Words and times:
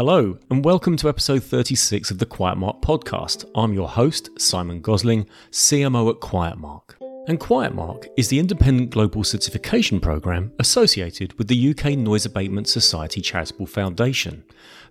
Hello, 0.00 0.38
and 0.48 0.64
welcome 0.64 0.96
to 0.96 1.10
episode 1.10 1.42
36 1.42 2.10
of 2.10 2.16
the 2.16 2.24
Quietmark 2.24 2.80
podcast. 2.80 3.44
I'm 3.54 3.74
your 3.74 3.86
host, 3.86 4.30
Simon 4.40 4.80
Gosling, 4.80 5.26
CMO 5.50 6.08
at 6.08 6.20
Quietmark. 6.20 6.94
And 7.28 7.38
Quietmark 7.38 8.06
is 8.16 8.28
the 8.28 8.38
independent 8.38 8.88
global 8.88 9.24
certification 9.24 10.00
program 10.00 10.52
associated 10.58 11.34
with 11.34 11.48
the 11.48 11.68
UK 11.72 11.98
Noise 11.98 12.24
Abatement 12.24 12.66
Society 12.66 13.20
Charitable 13.20 13.66
Foundation. 13.66 14.42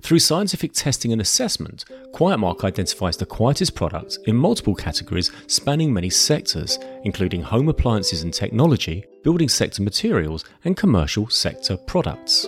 Through 0.01 0.19
scientific 0.19 0.73
testing 0.73 1.11
and 1.11 1.21
assessment, 1.21 1.85
Quietmark 2.13 2.63
identifies 2.63 3.17
the 3.17 3.25
quietest 3.25 3.73
products 3.73 4.19
in 4.27 4.35
multiple 4.35 4.75
categories 4.75 5.31
spanning 5.47 5.91
many 5.91 6.11
sectors, 6.11 6.77
including 7.03 7.41
home 7.41 7.67
appliances 7.67 8.21
and 8.21 8.31
technology, 8.31 9.03
building 9.23 9.49
sector 9.49 9.81
materials, 9.81 10.45
and 10.65 10.77
commercial 10.77 11.27
sector 11.29 11.77
products. 11.77 12.47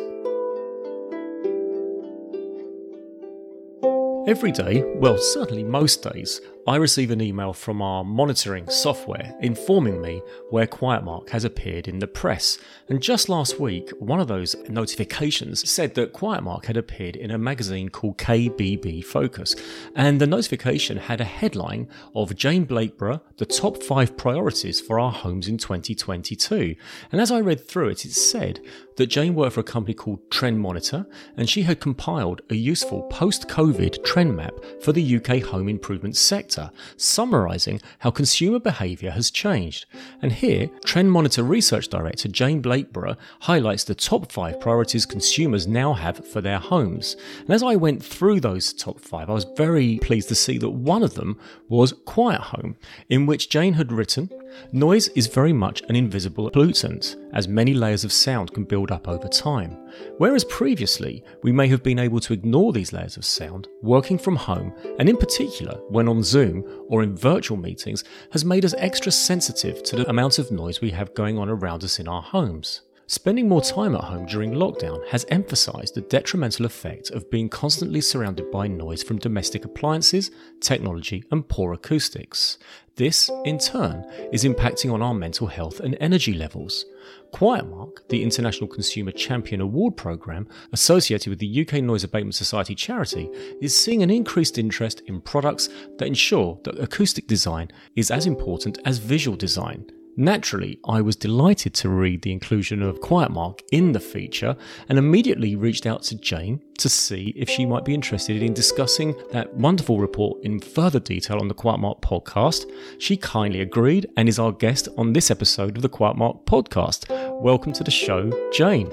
Every 4.28 4.52
day, 4.52 4.84
well, 4.98 5.18
certainly 5.18 5.64
most 5.64 6.04
days, 6.04 6.42
I 6.68 6.76
receive 6.76 7.10
an 7.10 7.22
email 7.22 7.54
from 7.54 7.82
our 7.82 8.04
monitoring 8.04 8.70
software 8.70 9.36
informing 9.42 10.00
me 10.00 10.22
where 10.52 10.68
Quietmark 10.68 11.30
has 11.30 11.44
appeared 11.44 11.88
in 11.88 11.98
the 11.98 12.06
press. 12.06 12.60
And 12.88 13.02
just 13.02 13.30
last 13.30 13.60
week, 13.60 13.90
one 13.98 14.20
of 14.20 14.28
those 14.28 14.56
notifications 14.70 15.68
said 15.68 15.96
that 15.96 16.14
Quietmark 16.14 16.66
had 16.66 16.78
appeared 16.78 17.16
in 17.16 17.32
a 17.32 17.38
magazine 17.40 17.90
called 17.90 18.20
KBB 18.20 19.04
Focus. 19.04 19.56
And 19.96 20.22
the 20.22 20.28
notification 20.28 20.98
had 20.98 21.20
a 21.20 21.26
headline 21.26 21.88
of 22.14 22.36
Jane 22.36 22.68
Blakeborough, 22.68 23.22
the 23.38 23.46
top 23.48 23.82
five 23.82 24.16
priorities 24.16 24.80
for 24.80 25.00
our 25.00 25.12
homes 25.12 25.48
in 25.48 25.58
2022. 25.58 26.76
And 27.12 27.20
as 27.20 27.32
I 27.32 27.40
read 27.40 27.68
through 27.68 27.90
it, 27.90 28.06
it 28.06 28.12
said 28.12 28.60
that 28.98 29.08
Jane 29.08 29.34
worked 29.34 29.54
for 29.54 29.62
a 29.62 29.64
company 29.64 29.96
called 29.96 30.30
Trend 30.30 30.60
Monitor 30.60 31.08
and 31.38 31.50
she 31.50 31.64
had 31.64 31.80
compiled 31.80 32.44
a 32.52 32.56
useful 32.56 33.02
post 33.04 33.48
COVID 33.48 34.04
trend 34.04 34.36
map 34.36 34.54
for 34.84 34.92
the 34.92 35.16
UK 35.16 35.42
home 35.42 35.68
improvement 35.68 36.16
sector 36.16 36.51
sector, 36.52 36.72
summarising 36.98 37.82
how 38.00 38.12
consumer 38.12 38.60
behaviour 38.60 39.12
has 39.12 39.32
changed. 39.32 39.86
And 40.22 40.32
here, 40.32 40.70
Trend 40.86 41.12
Monitor 41.12 41.44
Research 41.44 41.88
Director 41.88 42.28
Jane 42.28 42.62
Blakeborough 42.62 43.18
highlights 43.42 43.84
the 43.84 43.96
top 43.96 44.32
five 44.32 44.60
priorities 44.60 45.06
consumers 45.06 45.68
now 45.68 45.94
have 45.94 46.26
for 46.28 46.42
their 46.42 46.60
homes. 46.60 47.16
And 47.40 47.52
as 47.52 47.64
I 47.64 47.76
went 47.76 48.04
through 48.04 48.42
those 48.42 48.74
top 48.74 49.00
five, 49.00 49.30
I 49.30 49.34
was 49.34 49.46
very 49.56 50.00
pleased 50.00 50.30
to 50.30 50.36
see 50.36 50.58
that 50.58 50.70
one 50.70 51.04
of 51.04 51.14
them 51.14 51.40
was 51.70 51.94
Quiet 52.06 52.42
Home, 52.42 52.76
in 53.10 53.26
which 53.26 53.50
Jane 53.50 53.74
had 53.74 53.92
written, 53.92 54.30
Noise 54.74 55.08
is 55.10 55.28
very 55.28 55.54
much 55.54 55.82
an 55.88 55.96
invisible 55.96 56.52
pollutant, 56.52 57.16
as 57.34 57.48
many 57.48 57.74
layers 57.74 58.04
of 58.04 58.12
sound 58.12 58.54
can 58.54 58.66
build 58.66 58.92
up 58.92 59.08
over 59.08 59.28
time. 59.30 59.78
Whereas 60.18 60.44
previously, 60.44 61.24
we 61.42 61.52
may 61.52 61.68
have 61.68 61.84
been 61.84 62.00
able 62.00 62.20
to 62.20 62.34
ignore 62.34 62.74
these 62.74 62.92
layers 62.92 63.16
of 63.16 63.26
sound, 63.26 63.70
working 63.82 64.18
from 64.18 64.36
home, 64.36 64.74
and 65.00 65.08
in 65.08 65.16
particular 65.18 65.80
when 65.90 66.10
on 66.10 66.22
Zoom 66.22 66.41
or 66.88 67.04
in 67.04 67.16
virtual 67.16 67.58
meetings, 67.58 68.04
has 68.32 68.44
made 68.44 68.66
us 68.66 68.76
extra 68.78 69.12
sensitive 69.12 69.84
to 69.84 69.96
the 69.98 70.10
amount 70.10 70.40
of 70.40 70.52
noise 70.52 70.82
we 70.82 70.92
have 70.92 71.14
going 71.14 71.38
on 71.38 71.50
around 71.50 71.84
us 71.84 72.00
in 72.00 72.08
our 72.08 72.22
homes. 72.22 72.82
Spending 73.12 73.50
more 73.50 73.62
time 73.62 73.94
at 73.94 74.06
home 74.06 74.26
during 74.26 74.54
lockdown 74.54 75.06
has 75.10 75.26
emphasised 75.28 75.96
the 75.96 76.02
detrimental 76.02 76.66
effect 76.66 77.12
of 77.12 77.30
being 77.30 77.50
constantly 77.50 78.00
surrounded 78.00 78.50
by 78.52 78.68
noise 78.68 79.04
from 79.04 79.20
domestic 79.20 79.66
appliances, 79.66 80.32
technology, 80.62 81.22
and 81.30 81.46
poor 81.50 81.74
acoustics. 81.74 82.58
This, 82.96 83.30
in 83.44 83.58
turn, 83.58 84.06
is 84.32 84.46
impacting 84.46 84.94
on 84.94 85.02
our 85.02 85.14
mental 85.14 85.48
health 85.48 85.82
and 85.82 85.98
energy 86.00 86.34
levels. 86.34 86.86
Quietmark, 87.34 88.08
the 88.08 88.24
International 88.24 88.70
Consumer 88.70 89.12
Champion 89.12 89.60
Award 89.60 89.98
programme 89.98 90.48
associated 90.72 91.32
with 91.32 91.40
the 91.40 91.68
UK 91.68 91.84
Noise 91.84 92.06
Abatement 92.06 92.36
Society 92.36 92.76
charity, 92.76 93.30
is 93.60 93.78
seeing 93.78 94.04
an 94.04 94.10
increased 94.10 94.58
interest 94.58 95.02
in 95.08 95.20
products 95.20 95.68
that 95.98 96.08
ensure 96.08 96.58
that 96.64 96.80
acoustic 96.80 97.28
design 97.28 97.74
is 97.98 98.10
as 98.10 98.26
important 98.26 98.80
as 98.86 99.00
visual 99.00 99.36
design. 99.36 99.86
Naturally, 100.18 100.78
I 100.86 101.00
was 101.00 101.16
delighted 101.16 101.74
to 101.76 101.90
read 101.90 102.22
the 102.22 102.34
inclusion 102.34 102.84
of 102.84 103.00
Quiet 103.00 103.32
Mark 103.32 103.62
in 103.72 103.94
the 103.94 104.00
feature 104.02 104.58
and 104.90 105.00
immediately 105.00 105.56
reached 105.56 105.86
out 105.86 106.04
to 106.04 106.18
Jane 106.18 106.62
to 106.80 106.90
see 106.90 107.34
if 107.38 107.50
she 107.50 107.66
might 107.66 107.86
be 107.86 107.94
interested 107.94 108.44
in 108.44 108.54
discussing 108.54 109.16
that 109.32 109.54
wonderful 109.54 110.00
report 110.00 110.44
in 110.44 110.60
further 110.60 111.00
detail 111.00 111.40
on 111.40 111.48
the 111.48 111.54
Quiet 111.54 111.80
Mark 111.80 112.02
podcast. 112.02 112.70
She 113.00 113.16
kindly 113.16 113.62
agreed 113.62 114.06
and 114.18 114.28
is 114.28 114.38
our 114.38 114.52
guest 114.52 114.90
on 114.98 115.14
this 115.14 115.32
episode 115.32 115.78
of 115.78 115.82
the 115.82 115.90
Quiet 115.90 116.18
Mark 116.18 116.46
podcast. 116.46 117.10
Welcome 117.40 117.72
to 117.72 117.84
the 117.84 117.90
show, 117.90 118.30
Jane. 118.52 118.92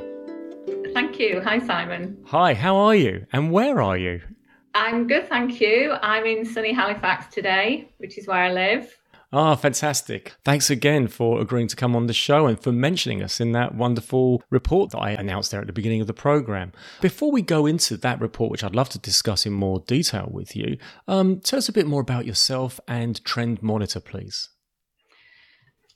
Thank 0.94 1.18
you. 1.18 1.40
Hi, 1.40 1.58
Simon. 1.58 2.16
Hi, 2.26 2.54
how 2.54 2.76
are 2.76 2.94
you? 2.94 3.26
And 3.32 3.50
where 3.50 3.82
are 3.82 3.98
you? 3.98 4.20
I'm 4.72 5.08
good, 5.08 5.28
thank 5.28 5.60
you. 5.60 5.96
I'm 6.00 6.26
in 6.26 6.44
sunny 6.44 6.72
Halifax 6.72 7.34
today, 7.34 7.90
which 7.96 8.18
is 8.18 8.28
where 8.28 8.38
I 8.38 8.52
live. 8.52 8.96
Ah, 9.30 9.56
fantastic. 9.56 10.34
Thanks 10.42 10.70
again 10.70 11.06
for 11.06 11.40
agreeing 11.40 11.68
to 11.68 11.76
come 11.76 11.94
on 11.94 12.06
the 12.06 12.14
show 12.14 12.46
and 12.46 12.58
for 12.58 12.72
mentioning 12.72 13.22
us 13.22 13.40
in 13.40 13.52
that 13.52 13.74
wonderful 13.74 14.42
report 14.48 14.90
that 14.92 14.98
I 14.98 15.10
announced 15.10 15.50
there 15.50 15.60
at 15.60 15.66
the 15.66 15.72
beginning 15.72 16.00
of 16.00 16.06
the 16.06 16.14
program. 16.14 16.72
Before 17.02 17.30
we 17.30 17.42
go 17.42 17.66
into 17.66 17.98
that 17.98 18.20
report, 18.22 18.50
which 18.50 18.64
I'd 18.64 18.74
love 18.74 18.88
to 18.90 18.98
discuss 18.98 19.44
in 19.44 19.52
more 19.52 19.80
detail 19.86 20.30
with 20.32 20.56
you, 20.56 20.78
um, 21.06 21.40
tell 21.40 21.58
us 21.58 21.68
a 21.68 21.74
bit 21.74 21.86
more 21.86 22.00
about 22.00 22.24
yourself 22.24 22.80
and 22.88 23.22
Trend 23.22 23.62
Monitor, 23.62 24.00
please. 24.00 24.48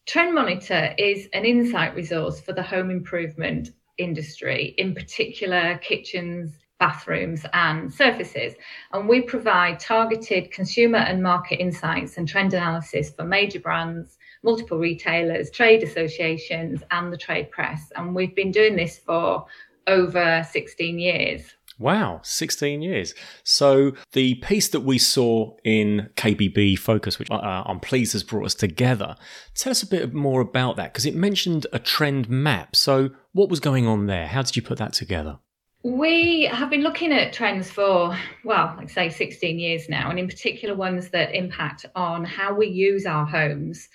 Trend 0.06 0.34
Monitor 0.34 0.94
is 0.98 1.26
an 1.32 1.46
insight 1.46 1.94
resource 1.94 2.38
for 2.38 2.52
the 2.52 2.62
home 2.62 2.90
improvement 2.90 3.70
industry, 3.96 4.74
in 4.76 4.94
particular 4.94 5.78
kitchens, 5.78 6.58
bathrooms 6.82 7.46
and 7.52 7.94
surfaces. 7.94 8.54
And 8.92 9.08
we 9.08 9.20
provide 9.22 9.78
targeted 9.78 10.50
consumer 10.50 10.98
and 10.98 11.22
market 11.22 11.60
insights 11.60 12.16
and 12.16 12.26
trend 12.26 12.54
analysis 12.54 13.10
for 13.10 13.22
major 13.22 13.60
brands, 13.60 14.18
multiple 14.42 14.78
retailers, 14.78 15.48
trade 15.52 15.84
associations, 15.84 16.82
and 16.90 17.12
the 17.12 17.16
trade 17.16 17.52
press. 17.52 17.92
And 17.94 18.16
we've 18.16 18.34
been 18.34 18.50
doing 18.50 18.74
this 18.74 18.98
for 18.98 19.46
over 19.86 20.44
16 20.50 20.98
years. 20.98 21.54
Wow, 21.78 22.18
16 22.24 22.82
years. 22.82 23.14
So 23.44 23.92
the 24.10 24.34
piece 24.36 24.68
that 24.70 24.80
we 24.80 24.98
saw 24.98 25.54
in 25.62 26.10
KBB 26.16 26.80
Focus, 26.80 27.20
which 27.20 27.30
uh, 27.30 27.62
I'm 27.64 27.78
pleased 27.78 28.12
has 28.14 28.24
brought 28.24 28.46
us 28.46 28.56
together, 28.56 29.14
tell 29.54 29.70
us 29.70 29.84
a 29.84 29.86
bit 29.86 30.12
more 30.12 30.40
about 30.40 30.74
that 30.76 30.92
because 30.92 31.06
it 31.06 31.14
mentioned 31.14 31.64
a 31.72 31.78
trend 31.78 32.28
map. 32.28 32.74
So 32.74 33.10
what 33.30 33.48
was 33.48 33.60
going 33.60 33.86
on 33.86 34.06
there? 34.06 34.26
How 34.26 34.42
did 34.42 34.56
you 34.56 34.62
put 34.62 34.78
that 34.78 34.94
together? 34.94 35.38
We 35.84 36.44
have 36.44 36.70
been 36.70 36.82
looking 36.82 37.12
at 37.12 37.32
trends 37.32 37.68
for, 37.68 38.16
well, 38.44 38.74
like 38.76 38.88
say 38.88 39.08
16 39.08 39.58
years 39.58 39.88
now, 39.88 40.10
and 40.10 40.18
in 40.18 40.28
particular 40.28 40.76
ones 40.76 41.08
that 41.10 41.34
impact 41.34 41.86
on 41.96 42.24
how 42.24 42.54
we 42.54 42.68
use 42.68 43.04
our 43.04 43.26
homes 43.26 43.88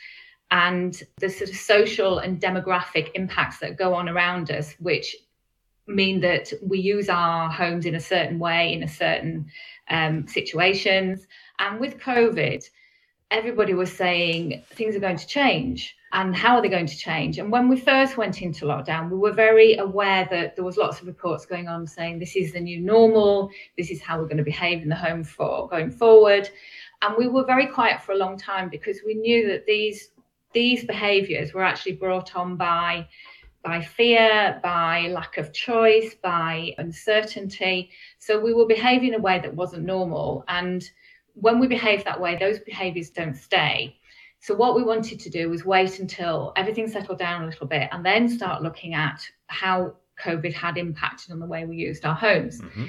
and 0.52 1.02
the 1.20 1.30
sort 1.30 1.50
of 1.50 1.56
social 1.56 2.20
and 2.20 2.42
demographic 2.42 3.12
impacts 3.16 3.60
that 3.60 3.78
go 3.78 3.94
on 3.94 4.10
around 4.10 4.52
us, 4.52 4.74
which 4.80 5.16
mean 5.88 6.20
that 6.20 6.52
we 6.62 6.80
use 6.80 7.08
our 7.08 7.50
homes 7.50 7.86
in 7.86 7.96
a 7.96 8.00
certain 8.00 8.38
way 8.38 8.74
in 8.74 8.84
a 8.84 8.88
certain 8.88 9.46
um, 9.90 10.28
situations. 10.28 11.26
And 11.60 11.80
with 11.80 12.00
COVID, 12.00 12.66
everybody 13.32 13.74
was 13.74 13.92
saying 13.92 14.64
things 14.74 14.96
are 14.96 15.02
going 15.02 15.18
to 15.18 15.28
change 15.28 15.97
and 16.14 16.36
how 16.36 16.56
are 16.56 16.62
they 16.62 16.70
going 16.70 16.86
to 16.86 16.98
change? 16.98 17.38
And 17.38 17.52
when 17.52 17.68
we 17.68 17.80
first 17.80 18.18
went 18.18 18.42
into 18.42 18.66
lockdown 18.66 19.10
we 19.10 19.18
were 19.18 19.34
very 19.34 19.76
aware 19.78 20.28
that 20.32 20.56
there 20.56 20.66
was 20.66 20.78
lots 20.78 21.02
of 21.02 21.08
reports 21.08 21.46
going 21.46 21.68
on 21.68 21.86
saying 21.86 22.20
this 22.20 22.36
is 22.36 22.54
the 22.54 22.60
new 22.60 22.80
normal. 22.80 23.50
This 23.78 23.92
is 23.92 24.02
how 24.02 24.18
we're 24.18 24.26
going 24.26 24.38
to 24.38 24.44
behave 24.44 24.82
in 24.82 24.90
the 24.90 24.96
home 24.96 25.24
for 25.24 25.68
going 25.68 25.92
forward. 25.92 26.50
And 27.02 27.16
we 27.18 27.28
were 27.28 27.46
very 27.46 27.68
quiet 27.68 28.02
for 28.02 28.14
a 28.14 28.18
long 28.18 28.38
time 28.38 28.70
because 28.70 29.02
we 29.06 29.14
knew 29.16 29.48
that 29.50 29.66
these 29.66 30.12
these 30.54 30.86
behaviors 30.86 31.54
were 31.54 31.64
actually 31.64 31.94
brought 31.94 32.36
on 32.36 32.56
by 32.56 33.08
by 33.64 33.82
fear 33.82 34.60
by 34.64 35.10
lack 35.10 35.38
of 35.38 35.52
choice 35.52 36.16
by 36.16 36.74
uncertainty. 36.78 37.90
So 38.18 38.40
we 38.40 38.54
were 38.54 38.66
behaving 38.66 39.10
in 39.10 39.16
a 39.16 39.22
way 39.22 39.40
that 39.40 39.54
wasn't 39.54 39.86
normal. 39.86 40.46
And 40.48 40.90
when 41.34 41.60
we 41.60 41.68
behave 41.68 42.04
that 42.06 42.20
way, 42.20 42.38
those 42.38 42.60
behaviors 42.60 43.10
don't 43.10 43.36
stay. 43.36 43.97
So, 44.40 44.56
what 44.56 44.76
we 44.76 44.84
wanted 44.84 45.20
to 45.20 45.30
do 45.30 45.50
was 45.50 45.66
wait 45.66 46.00
until 46.00 46.54
everything 46.56 46.88
settled 46.88 47.20
down 47.20 47.44
a 47.44 47.46
little 47.46 47.68
bit 47.68 47.90
and 47.92 48.06
then 48.06 48.30
start 48.30 48.62
looking 48.62 48.94
at 48.94 49.22
how 49.48 49.96
COVID 50.24 50.54
had 50.54 50.78
impacted 50.78 51.32
on 51.32 51.40
the 51.40 51.46
way 51.46 51.66
we 51.66 51.78
used 51.78 52.06
our 52.06 52.16
homes. 52.16 52.62
Mm-hmm. 52.62 52.86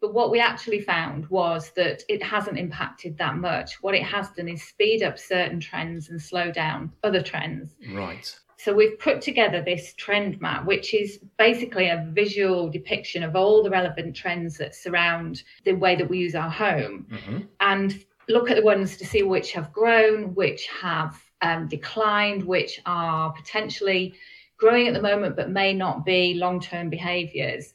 But 0.00 0.12
what 0.12 0.30
we 0.30 0.40
actually 0.40 0.80
found 0.80 1.26
was 1.30 1.70
that 1.70 2.02
it 2.08 2.22
hasn't 2.22 2.58
impacted 2.58 3.16
that 3.18 3.36
much. 3.36 3.82
What 3.82 3.94
it 3.94 4.02
has 4.02 4.30
done 4.30 4.48
is 4.48 4.62
speed 4.62 5.02
up 5.02 5.18
certain 5.18 5.58
trends 5.58 6.10
and 6.10 6.20
slow 6.20 6.52
down 6.52 6.92
other 7.02 7.22
trends. 7.22 7.76
Right. 7.92 8.38
So 8.58 8.74
we've 8.74 8.98
put 8.98 9.20
together 9.20 9.62
this 9.62 9.94
trend 9.94 10.40
map, 10.40 10.66
which 10.66 10.94
is 10.94 11.18
basically 11.38 11.88
a 11.88 12.06
visual 12.12 12.68
depiction 12.70 13.22
of 13.22 13.36
all 13.36 13.62
the 13.62 13.70
relevant 13.70 14.16
trends 14.16 14.56
that 14.58 14.74
surround 14.74 15.42
the 15.64 15.72
way 15.74 15.94
that 15.96 16.08
we 16.08 16.18
use 16.18 16.34
our 16.34 16.50
home 16.50 17.06
mm-hmm. 17.10 17.38
and 17.60 18.04
look 18.28 18.50
at 18.50 18.56
the 18.56 18.62
ones 18.62 18.96
to 18.96 19.06
see 19.06 19.22
which 19.22 19.52
have 19.52 19.72
grown, 19.72 20.34
which 20.34 20.66
have 20.80 21.20
um, 21.42 21.68
declined, 21.68 22.44
which 22.44 22.80
are 22.86 23.32
potentially 23.32 24.14
growing 24.56 24.88
at 24.88 24.94
the 24.94 25.02
moment 25.02 25.36
but 25.36 25.50
may 25.50 25.72
not 25.72 26.04
be 26.04 26.34
long 26.34 26.60
term 26.60 26.88
behaviors. 26.90 27.74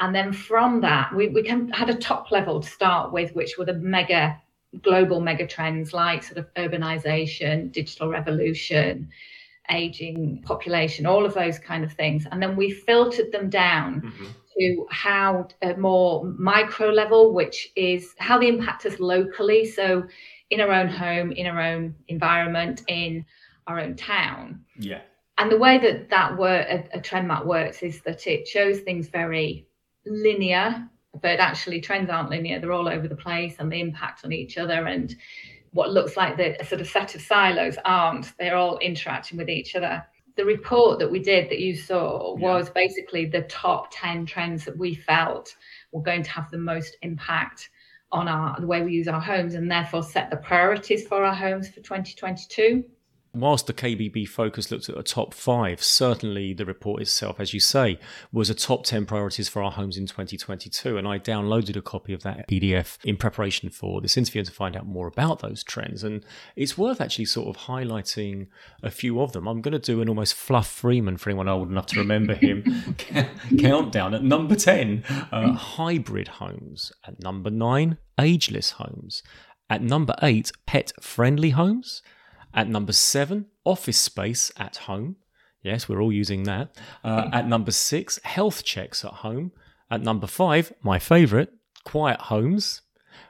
And 0.00 0.14
then 0.14 0.32
from 0.32 0.80
that, 0.80 1.14
we, 1.14 1.28
we 1.28 1.42
can, 1.42 1.68
had 1.68 1.90
a 1.90 1.94
top 1.94 2.30
level 2.32 2.60
to 2.60 2.68
start 2.68 3.12
with, 3.12 3.34
which 3.34 3.56
were 3.56 3.64
the 3.64 3.74
mega 3.74 4.40
global 4.80 5.20
mega 5.20 5.46
trends 5.46 5.92
like 5.92 6.22
sort 6.22 6.38
of 6.38 6.52
urbanization, 6.54 7.70
digital 7.70 8.08
revolution, 8.08 9.10
aging 9.70 10.42
population, 10.44 11.06
all 11.06 11.24
of 11.24 11.34
those 11.34 11.58
kind 11.58 11.84
of 11.84 11.92
things. 11.92 12.26
And 12.30 12.42
then 12.42 12.56
we 12.56 12.70
filtered 12.70 13.32
them 13.32 13.48
down 13.48 14.02
mm-hmm. 14.02 14.26
to 14.58 14.86
how 14.90 15.48
a 15.62 15.74
more 15.76 16.24
micro 16.24 16.88
level, 16.90 17.32
which 17.32 17.70
is 17.76 18.14
how 18.18 18.38
they 18.38 18.48
impact 18.48 18.86
us 18.86 18.98
locally. 19.00 19.64
So 19.64 20.04
in 20.50 20.60
our 20.60 20.72
own 20.72 20.88
home, 20.88 21.32
in 21.32 21.46
our 21.46 21.60
own 21.60 21.94
environment, 22.08 22.82
in 22.88 23.24
our 23.66 23.80
own 23.80 23.96
town. 23.96 24.64
Yeah. 24.78 25.00
And 25.38 25.50
the 25.50 25.58
way 25.58 25.78
that 25.78 26.10
that 26.10 26.36
work, 26.36 26.66
a, 26.68 26.98
a 26.98 27.00
trend 27.00 27.28
map 27.28 27.46
works 27.46 27.82
is 27.82 28.02
that 28.02 28.26
it 28.26 28.46
shows 28.46 28.80
things 28.80 29.08
very 29.08 29.66
linear, 30.04 30.88
but 31.20 31.40
actually 31.40 31.80
trends 31.80 32.10
aren't 32.10 32.30
linear. 32.30 32.60
They're 32.60 32.72
all 32.72 32.88
over 32.88 33.08
the 33.08 33.16
place 33.16 33.56
and 33.58 33.70
they 33.70 33.80
impact 33.80 34.24
on 34.24 34.32
each 34.32 34.58
other. 34.58 34.86
And 34.86 35.14
what 35.72 35.90
looks 35.90 36.16
like 36.16 36.36
the 36.36 36.60
a 36.60 36.64
sort 36.64 36.80
of 36.80 36.88
set 36.88 37.14
of 37.14 37.22
silos 37.22 37.76
aren't. 37.84 38.36
They're 38.38 38.56
all 38.56 38.78
interacting 38.78 39.38
with 39.38 39.48
each 39.48 39.74
other. 39.74 40.04
The 40.36 40.44
report 40.44 40.98
that 40.98 41.10
we 41.10 41.18
did 41.18 41.50
that 41.50 41.58
you 41.58 41.76
saw 41.76 42.36
yeah. 42.38 42.54
was 42.54 42.70
basically 42.70 43.26
the 43.26 43.42
top 43.42 43.88
10 43.90 44.24
trends 44.24 44.64
that 44.64 44.76
we 44.76 44.94
felt 44.94 45.54
were 45.92 46.02
going 46.02 46.22
to 46.22 46.30
have 46.30 46.50
the 46.50 46.58
most 46.58 46.96
impact 47.02 47.70
on 48.12 48.28
our 48.28 48.60
the 48.60 48.66
way 48.66 48.82
we 48.82 48.92
use 48.92 49.08
our 49.08 49.20
homes 49.20 49.54
and 49.54 49.70
therefore 49.70 50.02
set 50.02 50.30
the 50.30 50.36
priorities 50.36 51.06
for 51.06 51.24
our 51.24 51.34
homes 51.34 51.68
for 51.68 51.80
2022 51.80 52.84
whilst 53.34 53.66
the 53.66 53.72
KBB 53.72 54.28
focus 54.28 54.70
looked 54.70 54.88
at 54.88 54.98
a 54.98 55.02
top 55.02 55.32
five, 55.32 55.82
certainly 55.82 56.52
the 56.52 56.66
report 56.66 57.00
itself, 57.00 57.40
as 57.40 57.54
you 57.54 57.60
say, 57.60 57.98
was 58.30 58.50
a 58.50 58.54
top 58.54 58.84
10 58.84 59.06
priorities 59.06 59.48
for 59.48 59.62
our 59.62 59.70
homes 59.70 59.96
in 59.96 60.06
2022. 60.06 60.98
And 60.98 61.08
I 61.08 61.18
downloaded 61.18 61.76
a 61.76 61.82
copy 61.82 62.12
of 62.12 62.22
that 62.22 62.48
PDF 62.48 62.98
in 63.04 63.16
preparation 63.16 63.70
for 63.70 64.00
this 64.00 64.16
interview 64.16 64.44
to 64.44 64.52
find 64.52 64.76
out 64.76 64.86
more 64.86 65.06
about 65.06 65.40
those 65.40 65.64
trends. 65.64 66.04
And 66.04 66.24
it's 66.56 66.76
worth 66.76 67.00
actually 67.00 67.24
sort 67.24 67.48
of 67.54 67.62
highlighting 67.62 68.48
a 68.82 68.90
few 68.90 69.20
of 69.20 69.32
them. 69.32 69.48
I'm 69.48 69.62
going 69.62 69.72
to 69.72 69.78
do 69.78 70.02
an 70.02 70.08
almost 70.08 70.34
Fluff 70.34 70.68
Freeman 70.68 71.16
for 71.16 71.30
anyone 71.30 71.48
old 71.48 71.70
enough 71.70 71.86
to 71.86 72.00
remember 72.00 72.34
him 72.34 72.94
countdown. 73.58 74.14
At 74.14 74.24
number 74.24 74.56
10, 74.56 75.04
uh, 75.32 75.52
hybrid 75.52 76.28
homes. 76.28 76.92
At 77.06 77.22
number 77.22 77.50
nine, 77.50 77.96
ageless 78.18 78.72
homes. 78.72 79.22
At 79.70 79.82
number 79.82 80.14
eight, 80.22 80.52
pet 80.66 80.92
friendly 81.00 81.50
homes. 81.50 82.02
At 82.54 82.68
number 82.68 82.92
seven, 82.92 83.46
office 83.64 83.98
space 83.98 84.52
at 84.56 84.76
home. 84.76 85.16
Yes, 85.62 85.88
we're 85.88 86.02
all 86.02 86.12
using 86.12 86.42
that. 86.44 86.76
Uh, 87.04 87.28
at 87.32 87.46
number 87.46 87.70
six, 87.70 88.18
health 88.24 88.64
checks 88.64 89.04
at 89.04 89.12
home. 89.12 89.52
At 89.90 90.02
number 90.02 90.26
five, 90.26 90.72
my 90.82 90.98
favourite, 90.98 91.50
quiet 91.84 92.20
homes, 92.22 92.82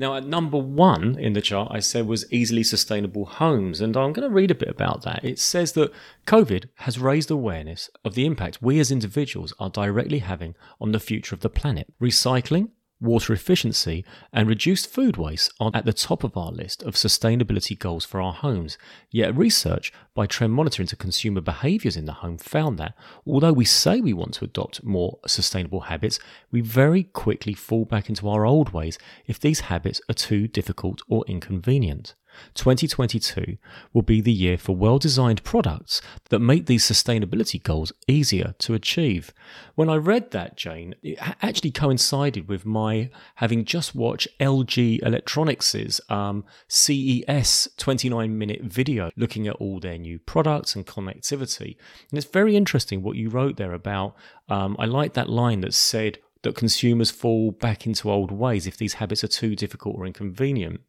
Now, 0.02 0.16
at 0.16 0.26
number 0.26 0.58
one 0.58 1.16
in 1.16 1.34
the 1.34 1.40
chart, 1.40 1.69
I 1.70 1.78
said 1.78 2.08
was 2.08 2.26
easily 2.32 2.64
sustainable 2.64 3.25
homes, 3.25 3.81
and 3.81 3.96
I'm 3.96 4.12
going 4.12 4.28
to 4.28 4.34
read 4.34 4.50
a 4.50 4.54
bit 4.56 4.69
about 4.69 5.02
that. 5.04 5.25
It 5.25 5.38
says 5.38 5.75
that 5.75 5.93
COVID 6.26 6.64
has 6.78 6.99
raised 6.99 7.31
awareness 7.31 7.88
of 8.04 8.16
the 8.16 8.26
impact 8.26 8.60
we 8.60 8.81
as 8.81 8.90
individuals 8.90 9.54
are 9.60 9.70
directly 9.70 10.19
having 10.19 10.56
on 10.81 10.90
the 10.90 10.99
future 10.99 11.37
of 11.37 11.40
the 11.40 11.49
planet. 11.49 11.87
Recycling, 12.02 12.70
water 13.02 13.32
efficiency, 13.32 14.04
and 14.32 14.49
reduced 14.49 14.88
food 14.88 15.16
waste 15.16 15.52
are 15.60 15.70
at 15.75 15.84
the 15.84 15.93
top 15.93 16.25
of 16.25 16.37
our 16.37 16.52
list 16.52 16.82
of 16.82 16.94
sustainability 16.94 17.78
goals 17.78 18.04
for 18.04 18.20
our 18.20 18.32
homes. 18.32 18.78
Yet, 19.10 19.37
research 19.37 19.93
by 20.14 20.26
Trend 20.26 20.52
Monitor 20.52 20.82
into 20.82 20.96
consumer 20.96 21.40
behaviours 21.40 21.96
in 21.96 22.06
the 22.06 22.12
home 22.12 22.38
found 22.38 22.78
that 22.78 22.94
although 23.26 23.52
we 23.52 23.64
say 23.64 24.00
we 24.00 24.12
want 24.12 24.34
to 24.34 24.44
adopt 24.44 24.84
more 24.84 25.19
sustainable 25.26 25.81
habits, 25.81 26.19
we 26.50 26.60
very 26.60 27.02
quickly 27.02 27.54
fall 27.54 27.84
back 27.84 28.08
into 28.08 28.28
our 28.28 28.46
old 28.46 28.72
ways 28.72 28.99
if 29.26 29.40
these 29.40 29.60
habits 29.60 30.00
are 30.08 30.14
too 30.14 30.46
difficult 30.46 31.02
or 31.08 31.25
inconvenient. 31.26 32.14
2022 32.55 33.57
will 33.93 34.03
be 34.03 34.21
the 34.21 34.33
year 34.33 34.59
for 34.59 34.77
well 34.77 34.99
designed 34.99 35.43
products 35.45 36.01
that 36.31 36.39
make 36.39 36.67
these 36.67 36.85
sustainability 36.85 37.62
goals 37.62 37.93
easier 38.07 38.55
to 38.59 38.75
achieve. 38.75 39.33
When 39.75 39.89
I 39.89 39.97
read 39.97 40.31
that, 40.31 40.57
Jane, 40.57 40.95
it 41.03 41.19
actually 41.43 41.71
coincided 41.71 42.49
with 42.49 42.67
my 42.67 43.11
having 43.37 43.65
just 43.65 43.95
watched 43.95 44.29
LG 44.39 45.03
Electronics' 45.03 46.01
um, 46.09 46.45
CES 46.69 47.69
29 47.77 48.39
minute 48.39 48.62
video 48.62 49.11
looking 49.17 49.49
at 49.49 49.57
all 49.57 49.81
their 49.81 49.99
new 49.99 50.19
products 50.19 50.75
and 50.75 50.87
connectivity. 50.87 51.77
And 52.11 52.19
it's 52.19 52.27
very 52.27 52.57
interesting 52.57 53.03
what 53.03 53.17
you 53.17 53.29
wrote 53.29 53.57
there 53.57 53.73
about. 53.73 54.15
Um, 54.49 54.77
I 54.79 54.87
like 54.87 55.15
that 55.15 55.31
line 55.31 55.61
that 55.61 55.75
said, 55.75 56.19
that 56.42 56.56
consumers 56.56 57.11
fall 57.11 57.52
back 57.52 57.87
into 57.87 58.11
old 58.11 58.30
ways 58.30 58.66
if 58.66 58.76
these 58.76 58.94
habits 58.94 59.25
are 59.25 59.28
too 59.28 59.54
difficult 59.56 59.96
or 59.96 60.06
inconvenient. 60.06 60.80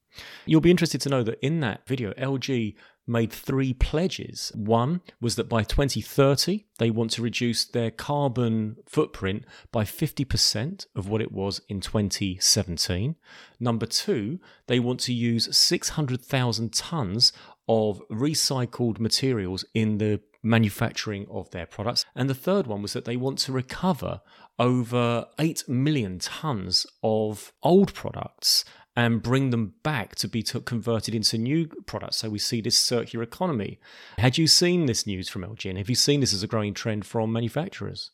You'll 0.46 0.62
be 0.62 0.72
interested 0.72 1.02
to 1.02 1.10
know 1.10 1.24
that 1.24 1.40
in 1.44 1.60
that 1.62 1.88
video, 1.88 2.14
LG 2.14 2.76
made 3.06 3.32
three 3.32 3.74
pledges. 3.74 4.52
One 4.56 5.02
was 5.20 5.36
that 5.36 5.50
by 5.50 5.64
2030, 5.64 6.66
they 6.78 6.90
want 6.90 7.12
to 7.12 7.22
reduce 7.22 7.66
their 7.66 7.92
carbon 7.92 8.78
footprint 8.88 9.44
by 9.72 9.84
50% 9.84 10.86
of 10.96 11.10
what 11.10 11.22
it 11.22 11.32
was 11.32 11.62
in 11.68 11.82
2017. 11.82 13.16
Number 13.60 13.86
two, 13.86 14.40
they 14.68 14.80
want 14.80 15.00
to 15.02 15.14
use 15.14 15.56
600,000 15.56 16.74
tons 16.74 17.34
of 17.68 18.02
recycled 18.10 19.00
materials 19.00 19.66
in 19.74 19.98
the 19.98 20.22
manufacturing 20.44 21.26
of 21.32 21.50
their 21.52 21.66
products. 21.66 22.06
And 22.16 22.30
the 22.30 22.36
third 22.36 22.68
one 22.68 22.82
was 22.82 22.94
that 22.94 23.06
they 23.06 23.16
want 23.16 23.40
to 23.40 23.52
recover 23.52 24.22
over 24.60 25.26
8 25.40 25.68
million 25.68 26.20
tons 26.20 26.86
of 27.02 27.54
old 27.64 27.94
products 27.94 28.66
and 28.96 29.24
bring 29.24 29.50
them 29.50 29.74
back 29.82 30.16
to 30.16 30.28
be 30.28 30.44
converted 30.44 31.16
into 31.16 31.38
new 31.38 31.68
products. 31.88 32.18
So 32.18 32.30
we 32.30 32.38
see 32.40 32.62
this 32.62 32.78
circular 32.78 33.24
economy. 33.24 33.80
Had 34.20 34.38
you 34.38 34.46
seen 34.46 34.86
this 34.86 35.08
news 35.08 35.30
from 35.30 35.44
LG 35.44 35.68
and 35.68 35.80
have 35.80 35.90
you 35.90 35.96
seen 35.96 36.20
this 36.20 36.34
as 36.34 36.44
a 36.44 36.48
growing 36.48 36.74
trend 36.74 37.06
from 37.06 37.32
manufacturers? 37.32 38.12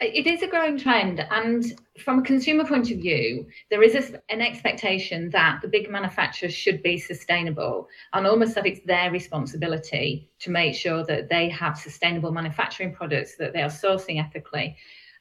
It 0.00 0.26
is 0.26 0.42
a 0.42 0.48
growing 0.48 0.78
trend. 0.78 1.20
And 1.30 1.64
from 1.98 2.18
a 2.18 2.22
consumer 2.22 2.64
point 2.64 2.90
of 2.90 2.98
view, 2.98 3.46
there 3.70 3.82
is 3.82 3.94
a, 3.94 4.20
an 4.28 4.40
expectation 4.40 5.30
that 5.30 5.60
the 5.62 5.68
big 5.68 5.90
manufacturers 5.90 6.54
should 6.54 6.82
be 6.82 6.98
sustainable 6.98 7.88
and 8.12 8.26
almost 8.26 8.54
that 8.54 8.66
it's 8.66 8.80
their 8.86 9.10
responsibility 9.10 10.30
to 10.40 10.50
make 10.50 10.74
sure 10.74 11.04
that 11.04 11.28
they 11.28 11.48
have 11.50 11.78
sustainable 11.78 12.32
manufacturing 12.32 12.94
products, 12.94 13.36
that 13.36 13.52
they 13.52 13.62
are 13.62 13.70
sourcing 13.70 14.22
ethically, 14.24 14.76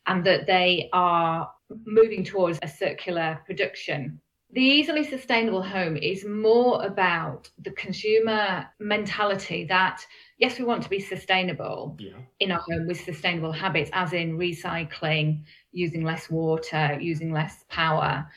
and 0.07 0.25
that 0.25 0.47
they 0.47 0.89
are 0.93 1.51
moving 1.85 2.23
towards 2.23 2.59
a 2.61 2.67
circular 2.67 3.39
production 3.45 4.19
the 4.53 4.61
easily 4.61 5.03
sustainable 5.03 5.61
home 5.61 5.97
is 5.97 6.25
more 6.25 6.83
about 6.85 7.49
the 7.59 7.71
consumer 7.71 8.65
mentality 8.79 9.65
that 9.65 10.05
yes 10.37 10.59
we 10.59 10.65
want 10.65 10.83
to 10.83 10.89
be 10.89 10.99
sustainable 10.99 11.95
yeah. 11.99 12.11
in 12.39 12.51
our 12.51 12.61
home 12.69 12.87
with 12.87 12.99
sustainable 12.99 13.51
habits 13.51 13.89
as 13.93 14.13
in 14.13 14.37
recycling 14.37 15.43
using 15.71 16.03
less 16.03 16.29
water 16.29 16.97
using 16.99 17.31
less 17.31 17.65
power 17.69 18.27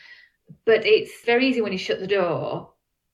but 0.64 0.84
it's 0.86 1.24
very 1.24 1.46
easy 1.46 1.60
when 1.60 1.72
you 1.72 1.78
shut 1.78 2.00
the 2.00 2.06
door 2.06 2.70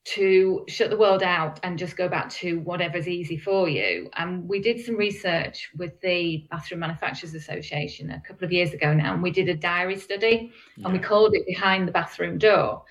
to 0.06 0.64
shut 0.68 0.88
the 0.88 0.96
world 0.96 1.22
out 1.22 1.58
and 1.64 1.76
just 1.76 1.96
go 1.96 2.08
back 2.08 2.30
to 2.30 2.60
whatever's 2.60 3.08
easy 3.08 3.36
for 3.36 3.68
you. 3.68 4.08
And 4.14 4.48
we 4.48 4.60
did 4.60 4.80
some 4.84 4.96
research 4.96 5.68
with 5.76 6.00
the 6.00 6.46
Bathroom 6.48 6.80
Manufacturers 6.80 7.34
Association 7.34 8.10
a 8.10 8.20
couple 8.20 8.44
of 8.44 8.52
years 8.52 8.72
ago 8.72 8.94
now, 8.94 9.14
and 9.14 9.22
we 9.22 9.32
did 9.32 9.48
a 9.48 9.56
diary 9.56 9.98
study 9.98 10.52
yeah. 10.76 10.84
and 10.84 10.92
we 10.92 11.00
called 11.00 11.34
it 11.34 11.44
Behind 11.44 11.88
the 11.88 11.92
Bathroom 11.92 12.38
Door. 12.38 12.84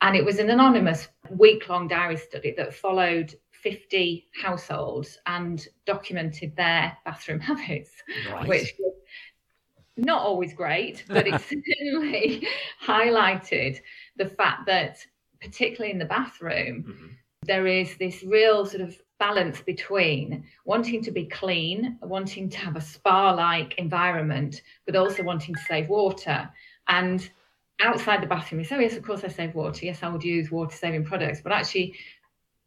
And 0.00 0.16
it 0.16 0.24
was 0.24 0.40
an 0.40 0.50
anonymous 0.50 1.08
week 1.30 1.68
long 1.68 1.86
diary 1.86 2.16
study 2.16 2.52
that 2.56 2.74
followed 2.74 3.32
50 3.66 4.28
households 4.40 5.18
and 5.26 5.66
documented 5.86 6.54
their 6.54 6.96
bathroom 7.04 7.40
habits, 7.50 7.90
right. 8.30 8.46
which 8.46 8.74
was 8.78 8.94
not 9.96 10.22
always 10.22 10.54
great, 10.54 11.02
but 11.08 11.26
it 11.26 11.40
certainly 11.80 12.46
highlighted 12.80 13.80
the 14.18 14.26
fact 14.26 14.66
that, 14.66 15.04
particularly 15.40 15.90
in 15.90 15.98
the 15.98 16.04
bathroom, 16.04 16.84
mm-hmm. 16.84 17.06
there 17.42 17.66
is 17.66 17.96
this 17.96 18.22
real 18.22 18.64
sort 18.64 18.82
of 18.82 18.96
balance 19.18 19.60
between 19.60 20.44
wanting 20.64 21.02
to 21.02 21.10
be 21.10 21.24
clean, 21.24 21.98
wanting 22.02 22.48
to 22.48 22.58
have 22.58 22.76
a 22.76 22.80
spa 22.80 23.32
like 23.32 23.74
environment, 23.78 24.62
but 24.84 24.94
also 24.94 25.24
wanting 25.24 25.56
to 25.56 25.60
save 25.62 25.88
water. 25.88 26.48
And 26.86 27.28
outside 27.80 28.22
the 28.22 28.28
bathroom, 28.28 28.62
say, 28.62 28.76
oh, 28.76 28.78
yes, 28.78 28.96
of 28.96 29.02
course 29.02 29.24
I 29.24 29.28
save 29.28 29.56
water. 29.56 29.84
Yes, 29.84 30.04
I 30.04 30.08
would 30.08 30.22
use 30.22 30.52
water 30.52 30.76
saving 30.76 31.04
products. 31.04 31.40
But 31.40 31.50
actually, 31.50 31.96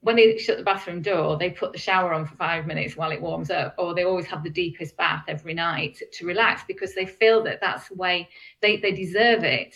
when 0.02 0.16
they 0.16 0.38
shut 0.38 0.58
the 0.58 0.64
bathroom 0.64 1.02
door, 1.02 1.38
they 1.38 1.50
put 1.50 1.74
the 1.74 1.78
shower 1.78 2.14
on 2.14 2.26
for 2.26 2.36
five 2.36 2.66
minutes 2.66 2.96
while 2.96 3.12
it 3.12 3.22
warms 3.22 3.52
up, 3.52 3.76
or 3.78 3.94
they 3.94 4.06
always 4.06 4.26
have 4.28 4.44
the 4.44 4.50
deepest 4.50 4.96
bath 4.96 5.26
every 5.28 5.54
night 5.54 6.02
to 6.14 6.26
relax 6.26 6.64
because 6.68 6.96
they 6.96 7.06
feel 7.06 7.44
that 7.44 7.60
that's 7.60 7.90
the 7.90 7.96
way 7.96 8.30
they, 8.62 8.78
they 8.78 8.94
deserve 8.94 9.44
it. 9.44 9.76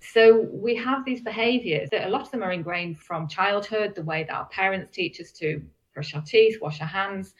So 0.00 0.46
we 0.52 0.76
have 0.76 1.04
these 1.04 1.22
behaviors 1.22 1.88
that 1.90 2.06
a 2.06 2.10
lot 2.10 2.22
of 2.22 2.30
them 2.30 2.42
are 2.42 2.52
ingrained 2.52 3.00
from 3.00 3.26
childhood, 3.26 3.94
the 3.94 4.02
way 4.02 4.24
that 4.24 4.34
our 4.34 4.46
parents 4.46 4.90
teach 4.92 5.20
us 5.20 5.32
to 5.32 5.62
brush 5.94 6.14
our 6.14 6.22
teeth, 6.22 6.58
wash 6.60 6.80
our 6.80 6.86
hands. 6.86 7.34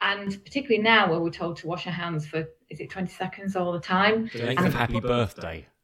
And 0.00 0.44
particularly 0.44 0.82
now, 0.82 1.08
where 1.08 1.20
we're 1.20 1.30
told 1.30 1.56
to 1.58 1.68
wash 1.68 1.86
our 1.86 1.92
hands 1.92 2.26
for, 2.26 2.44
is 2.68 2.80
it 2.80 2.90
20 2.90 3.10
seconds 3.10 3.56
all 3.56 3.72
the 3.72 3.80
time? 3.80 4.28
The 4.32 4.42
length 4.44 4.66
of 4.66 4.74
happy 4.74 5.00
birthday. 5.00 5.66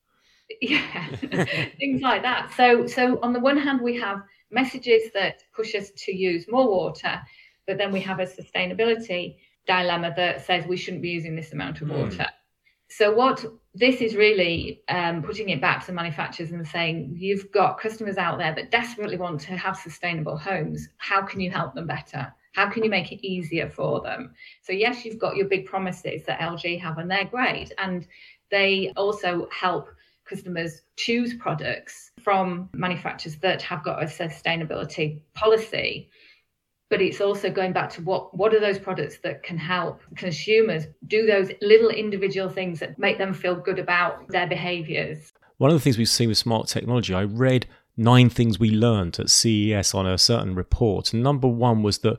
Yeah, 0.60 1.06
things 1.78 2.02
like 2.02 2.22
that. 2.22 2.52
So, 2.56 2.84
so 2.84 3.20
on 3.22 3.32
the 3.32 3.38
one 3.38 3.56
hand, 3.56 3.80
we 3.80 3.96
have 4.00 4.20
messages 4.50 5.02
that 5.14 5.42
push 5.54 5.74
us 5.74 5.90
to 5.96 6.16
use 6.16 6.46
more 6.48 6.68
water, 6.68 7.20
but 7.66 7.78
then 7.78 7.92
we 7.92 8.00
have 8.00 8.20
a 8.20 8.26
sustainability 8.26 9.36
dilemma 9.66 10.12
that 10.16 10.44
says 10.44 10.66
we 10.66 10.76
shouldn't 10.76 11.02
be 11.02 11.10
using 11.10 11.36
this 11.36 11.52
amount 11.52 11.80
of 11.80 11.88
mm. 11.88 11.96
water. 11.96 12.26
So, 12.88 13.14
what 13.14 13.44
this 13.72 14.00
is 14.00 14.16
really 14.16 14.82
um, 14.88 15.22
putting 15.22 15.50
it 15.50 15.60
back 15.60 15.80
to 15.80 15.86
the 15.86 15.92
manufacturers 15.92 16.50
and 16.50 16.66
saying, 16.66 17.14
you've 17.16 17.52
got 17.52 17.78
customers 17.78 18.18
out 18.18 18.38
there 18.38 18.52
that 18.52 18.72
desperately 18.72 19.16
want 19.16 19.40
to 19.42 19.56
have 19.56 19.76
sustainable 19.76 20.36
homes. 20.36 20.88
How 20.98 21.22
can 21.22 21.38
you 21.38 21.52
help 21.52 21.74
them 21.74 21.86
better? 21.86 22.34
How 22.52 22.68
can 22.68 22.82
you 22.82 22.90
make 22.90 23.12
it 23.12 23.24
easier 23.24 23.70
for 23.70 24.00
them? 24.00 24.34
So, 24.62 24.72
yes, 24.72 25.04
you've 25.04 25.20
got 25.20 25.36
your 25.36 25.46
big 25.46 25.66
promises 25.66 26.24
that 26.26 26.40
LG 26.40 26.80
have, 26.80 26.98
and 26.98 27.08
they're 27.08 27.26
great. 27.26 27.72
And 27.78 28.08
they 28.50 28.92
also 28.96 29.46
help 29.52 29.88
customers 30.30 30.82
choose 30.96 31.34
products 31.34 32.12
from 32.22 32.70
manufacturers 32.72 33.36
that 33.38 33.60
have 33.60 33.82
got 33.82 34.02
a 34.02 34.06
sustainability 34.06 35.20
policy 35.34 36.08
but 36.90 37.00
it's 37.00 37.20
also 37.20 37.48
going 37.50 37.72
back 37.72 37.88
to 37.88 38.02
what 38.02 38.36
what 38.36 38.52
are 38.52 38.60
those 38.60 38.78
products 38.78 39.18
that 39.18 39.42
can 39.42 39.56
help 39.56 40.02
consumers 40.16 40.86
do 41.06 41.24
those 41.24 41.50
little 41.62 41.88
individual 41.88 42.50
things 42.50 42.80
that 42.80 42.98
make 42.98 43.16
them 43.16 43.32
feel 43.32 43.54
good 43.54 43.78
about 43.78 44.28
their 44.28 44.46
behaviors? 44.46 45.32
One 45.58 45.70
of 45.70 45.76
the 45.76 45.80
things 45.80 45.96
we've 45.96 46.08
seen 46.08 46.28
with 46.28 46.38
smart 46.38 46.66
technology 46.66 47.14
i 47.14 47.22
read 47.22 47.66
nine 47.96 48.28
things 48.28 48.58
we 48.58 48.70
learned 48.70 49.18
at 49.20 49.30
ces 49.30 49.94
on 49.94 50.06
a 50.06 50.18
certain 50.18 50.54
report. 50.54 51.14
Number 51.14 51.48
one 51.48 51.82
was 51.82 51.98
that 51.98 52.18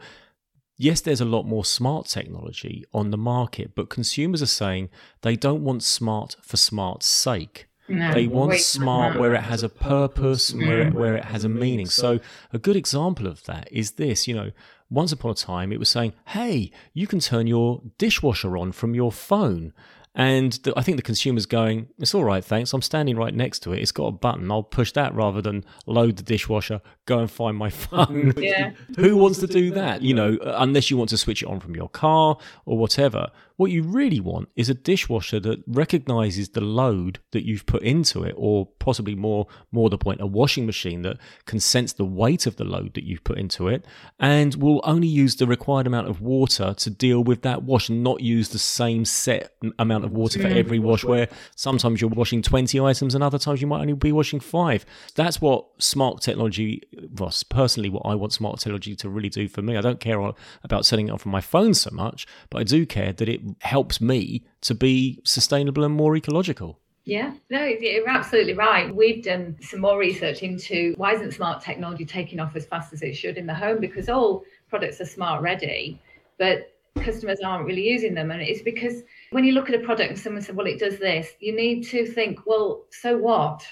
yes 0.77 1.01
there's 1.01 1.22
a 1.22 1.25
lot 1.25 1.44
more 1.44 1.65
smart 1.65 2.08
technology 2.08 2.86
on 2.94 3.12
the 3.12 3.18
market 3.18 3.75
but 3.75 3.89
consumers 3.89 4.41
are 4.41 4.48
saying 4.48 4.89
they 5.22 5.36
don't 5.36 5.63
want 5.63 5.84
smart 5.84 6.38
for 6.41 6.58
smart's 6.58 7.06
sake 7.06 7.68
no, 7.91 8.13
they 8.13 8.27
want 8.27 8.60
smart 8.60 9.19
where 9.19 9.33
it 9.33 9.41
has 9.41 9.63
a 9.63 9.69
purpose, 9.69 10.53
where 10.53 10.88
it, 10.88 10.93
where 10.93 11.15
it 11.15 11.25
has 11.25 11.43
a 11.43 11.50
meaning. 11.50 11.88
So 11.88 12.19
a 12.53 12.57
good 12.57 12.75
example 12.75 13.27
of 13.27 13.43
that 13.45 13.67
is 13.71 13.91
this. 13.91 14.27
You 14.27 14.36
know, 14.36 14.51
once 14.89 15.12
upon 15.12 15.31
a 15.31 15.36
time, 15.36 15.71
it 15.71 15.79
was 15.79 15.89
saying, 15.89 16.13
"Hey, 16.27 16.71
you 16.93 17.07
can 17.07 17.19
turn 17.19 17.48
your 17.48 17.81
dishwasher 17.98 18.57
on 18.57 18.71
from 18.71 18.95
your 18.95 19.12
phone." 19.12 19.74
And 20.13 20.53
the, 20.63 20.74
I 20.75 20.82
think 20.82 20.98
the 20.98 21.03
consumer's 21.03 21.46
going, 21.46 21.88
it's 21.98 22.13
all 22.13 22.25
right, 22.25 22.44
thanks. 22.44 22.74
I'm 22.74 22.82
standing 22.82 23.15
right 23.15 23.34
next 23.34 23.60
to 23.60 23.74
it. 23.74 23.80
It's 23.80 23.94
got 23.94 24.08
a 24.08 24.12
button. 24.12 24.51
I'll 24.51 24.63
push 24.63 24.91
that 24.94 25.15
rather 25.15 25.41
than 25.41 25.63
load 25.86 26.18
the 26.18 26.24
dishwasher, 26.24 26.82
go 27.06 27.20
and 27.20 27.32
find 27.32 27.58
my 27.58 27.70
phone. 27.70 28.34
Yeah. 28.41 28.72
Who 28.98 29.18
wants 29.18 29.39
to 29.39 29.48
do 29.48 29.72
that? 29.72 30.01
You 30.01 30.15
know, 30.15 30.38
unless 30.44 30.89
you 30.89 30.98
want 30.98 31.12
to 31.12 31.18
switch 31.18 31.44
it 31.44 31.48
on 31.48 31.60
from 31.60 31.75
your 31.75 31.89
car 31.89 32.38
or 32.65 32.77
whatever. 32.77 33.30
What 33.62 33.70
you 33.70 33.84
really 33.84 34.20
want 34.20 34.50
is 34.56 34.70
a 34.70 34.74
dishwasher 34.74 35.39
that 35.41 35.63
recognizes 35.68 36.50
the 36.50 36.62
load 36.62 37.20
that 37.32 37.46
you've 37.46 37.68
put 37.68 37.84
into 37.84 38.24
it, 38.24 38.34
or 38.36 38.65
possibly 38.80 39.13
more, 39.13 39.46
more 39.72 39.88
the 39.88 40.00
point, 40.00 40.20
a 40.20 40.25
washing 40.25 40.65
machine 40.65 41.03
that 41.03 41.18
can 41.46 41.60
sense 41.60 41.94
the 41.94 42.03
weight 42.03 42.48
of 42.48 42.56
the 42.56 42.63
load 42.63 42.96
that 42.96 43.03
you've 43.03 43.24
put 43.24 43.38
into 43.38 43.68
it, 43.68 43.86
and 44.20 44.56
will 44.56 44.82
only 44.84 45.08
use 45.08 45.36
the 45.36 45.46
required 45.46 45.86
amount 45.86 46.08
of 46.08 46.22
water 46.22 46.74
to 46.74 46.89
deal 46.89 47.24
with 47.24 47.44
that 47.44 47.62
wash, 47.62 47.88
and 47.88 48.03
not 48.03 48.22
use 48.22 48.50
the 48.50 48.58
same 48.58 49.06
set 49.06 49.53
amount 49.77 50.00
of 50.03 50.12
water 50.12 50.39
for 50.39 50.48
every 50.48 50.79
wash. 50.79 51.03
Where 51.03 51.27
sometimes 51.55 52.01
you're 52.01 52.10
washing 52.10 52.41
20 52.41 52.79
items, 52.79 53.15
and 53.15 53.24
other 53.24 53.39
times 53.39 53.62
you 53.62 53.67
might 53.67 53.81
only 53.81 53.93
be 53.93 54.12
washing 54.12 54.39
five. 54.39 54.86
That's 55.15 55.41
what 55.41 55.65
smart 55.79 56.22
technology, 56.22 56.81
well, 57.17 57.34
personally, 57.50 57.89
what 57.89 58.03
I 58.05 58.15
want 58.15 58.34
smart 58.34 58.60
technology 58.60 58.96
to 58.98 59.10
really 59.10 59.29
do 59.29 59.48
for 59.48 59.62
me. 59.62 59.77
I 59.77 59.81
don't 59.81 60.00
care 60.00 60.20
about 60.63 60.86
setting 60.86 61.08
it 61.08 61.12
up 61.12 61.22
from 61.22 61.31
my 61.31 61.41
phone 61.41 61.74
so 61.74 61.89
much, 61.91 62.27
but 62.50 62.60
I 62.60 62.63
do 62.63 62.86
care 62.86 63.13
that 63.13 63.29
it 63.29 63.41
helps 63.62 64.01
me 64.01 64.46
to 64.62 64.75
be 64.75 65.20
sustainable 65.24 65.84
and 65.84 65.93
more 65.93 66.15
ecological. 66.15 66.79
Yeah, 67.03 67.34
no, 67.50 67.63
you're 67.63 68.08
absolutely 68.08 68.53
right. 68.53 68.93
We've 68.96 69.24
done 69.24 69.58
some 69.62 69.81
more 69.81 69.98
research 69.98 70.43
into 70.43 70.93
why 70.98 71.13
isn't 71.13 71.34
smart 71.34 71.63
technology 71.63 72.05
taking 72.05 72.39
off 72.39 72.55
as 72.55 72.65
fast 72.65 72.93
as 72.93 73.01
it 73.01 73.15
should 73.15 73.38
in 73.38 73.48
the 73.48 73.55
home 73.55 73.79
because 73.79 74.08
all 74.08 74.43
products 74.70 75.01
are 75.01 75.05
smart 75.05 75.41
ready, 75.41 76.00
but 76.38 76.72
customers 76.98 77.39
aren't 77.43 77.65
really 77.65 77.89
using 77.89 78.13
them. 78.13 78.29
And 78.29 78.41
it's 78.41 78.62
because 78.62 79.01
when 79.31 79.45
you 79.45 79.53
look 79.53 79.69
at 79.69 79.75
a 79.75 79.85
product 79.85 80.09
and 80.09 80.19
someone 80.19 80.41
says, 80.41 80.55
well, 80.55 80.67
it 80.67 80.79
does 80.79 81.00
this, 81.00 81.29
you 81.39 81.55
need 81.55 81.83
to 81.88 82.05
think, 82.05 82.45
well, 82.45 82.85
so 82.91 83.17
what? 83.17 83.65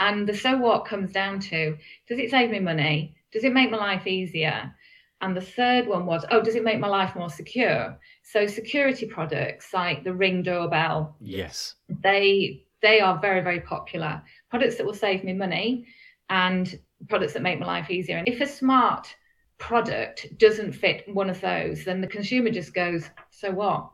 And 0.00 0.26
the 0.26 0.36
so 0.36 0.56
what 0.56 0.86
comes 0.86 1.12
down 1.12 1.40
to 1.40 1.76
does 2.08 2.18
it 2.18 2.30
save 2.30 2.50
me 2.50 2.60
money? 2.60 3.14
Does 3.32 3.44
it 3.44 3.52
make 3.52 3.70
my 3.70 3.76
life 3.76 4.06
easier? 4.06 4.74
And 5.20 5.36
the 5.36 5.40
third 5.40 5.86
one 5.86 6.06
was, 6.06 6.24
oh, 6.30 6.42
does 6.42 6.54
it 6.54 6.64
make 6.64 6.80
my 6.80 6.88
life 6.88 7.14
more 7.14 7.30
secure? 7.30 7.98
So 8.22 8.46
security 8.46 9.06
products 9.06 9.72
like 9.72 10.04
the 10.04 10.14
Ring 10.14 10.42
doorbell, 10.42 11.16
yes, 11.20 11.74
they 12.02 12.64
they 12.82 13.00
are 13.00 13.18
very 13.20 13.40
very 13.40 13.60
popular. 13.60 14.22
Products 14.50 14.76
that 14.76 14.86
will 14.86 14.94
save 14.94 15.24
me 15.24 15.32
money 15.32 15.86
and 16.30 16.78
products 17.08 17.32
that 17.32 17.42
make 17.42 17.58
my 17.58 17.66
life 17.66 17.90
easier. 17.90 18.18
And 18.18 18.28
if 18.28 18.40
a 18.40 18.46
smart 18.46 19.14
product 19.58 20.26
doesn't 20.38 20.72
fit 20.72 21.04
one 21.12 21.30
of 21.30 21.40
those, 21.40 21.84
then 21.84 22.00
the 22.00 22.06
consumer 22.06 22.50
just 22.50 22.74
goes, 22.74 23.08
so 23.30 23.50
what? 23.50 23.90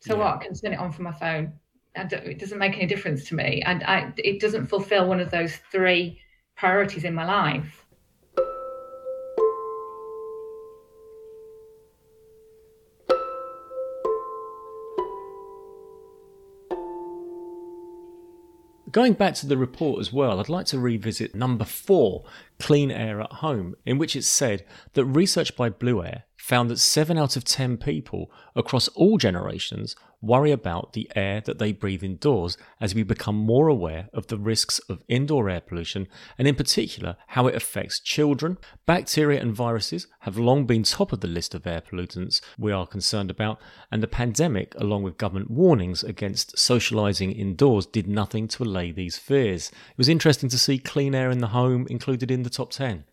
So 0.00 0.14
yeah. 0.14 0.20
what? 0.20 0.34
I 0.36 0.44
can 0.44 0.54
turn 0.54 0.72
it 0.72 0.78
on 0.78 0.92
from 0.92 1.04
my 1.04 1.12
phone. 1.12 1.52
it 1.94 2.38
doesn't 2.38 2.58
make 2.58 2.76
any 2.76 2.86
difference 2.86 3.28
to 3.28 3.34
me, 3.34 3.62
and 3.64 3.82
I, 3.84 4.12
it 4.16 4.40
doesn't 4.40 4.66
fulfill 4.66 5.06
one 5.06 5.20
of 5.20 5.30
those 5.30 5.56
three 5.70 6.20
priorities 6.56 7.04
in 7.04 7.14
my 7.14 7.24
life. 7.26 7.86
Going 18.90 19.12
back 19.12 19.34
to 19.34 19.46
the 19.46 19.56
report 19.56 20.00
as 20.00 20.12
well, 20.12 20.40
I'd 20.40 20.48
like 20.48 20.66
to 20.66 20.78
revisit 20.80 21.32
number 21.32 21.64
four, 21.64 22.24
Clean 22.60 22.90
Air 22.90 23.20
at 23.20 23.32
Home, 23.34 23.74
in 23.84 23.98
which 23.98 24.14
it 24.14 24.24
said 24.24 24.64
that 24.92 25.04
research 25.04 25.56
by 25.56 25.70
Blueair 25.70 26.24
found 26.36 26.70
that 26.70 26.78
7 26.78 27.18
out 27.18 27.36
of 27.36 27.44
10 27.44 27.76
people 27.76 28.30
across 28.54 28.88
all 28.88 29.18
generations 29.18 29.96
worry 30.22 30.50
about 30.50 30.92
the 30.92 31.10
air 31.16 31.40
that 31.40 31.58
they 31.58 31.72
breathe 31.72 32.02
indoors 32.02 32.58
as 32.78 32.94
we 32.94 33.02
become 33.02 33.36
more 33.36 33.68
aware 33.68 34.08
of 34.12 34.26
the 34.26 34.36
risks 34.36 34.78
of 34.80 35.02
indoor 35.08 35.48
air 35.48 35.60
pollution 35.60 36.06
and, 36.36 36.46
in 36.46 36.54
particular, 36.54 37.16
how 37.28 37.46
it 37.46 37.54
affects 37.54 38.00
children. 38.00 38.58
Bacteria 38.84 39.40
and 39.40 39.54
viruses 39.54 40.06
have 40.20 40.36
long 40.36 40.66
been 40.66 40.82
top 40.82 41.12
of 41.12 41.20
the 41.20 41.28
list 41.28 41.54
of 41.54 41.66
air 41.66 41.80
pollutants 41.80 42.40
we 42.58 42.72
are 42.72 42.86
concerned 42.86 43.30
about, 43.30 43.58
and 43.90 44.02
the 44.02 44.06
pandemic, 44.06 44.74
along 44.76 45.02
with 45.02 45.16
government 45.16 45.50
warnings 45.50 46.04
against 46.04 46.54
socialising 46.56 47.36
indoors, 47.36 47.86
did 47.86 48.06
nothing 48.06 48.46
to 48.48 48.62
allay 48.62 48.92
these 48.92 49.16
fears. 49.16 49.70
It 49.90 49.98
was 49.98 50.08
interesting 50.08 50.50
to 50.50 50.58
see 50.58 50.78
clean 50.78 51.14
air 51.14 51.30
in 51.30 51.38
the 51.38 51.48
home 51.48 51.86
included 51.88 52.30
in 52.30 52.42
the 52.50 52.56
top 52.56 52.70
10. 52.70 53.04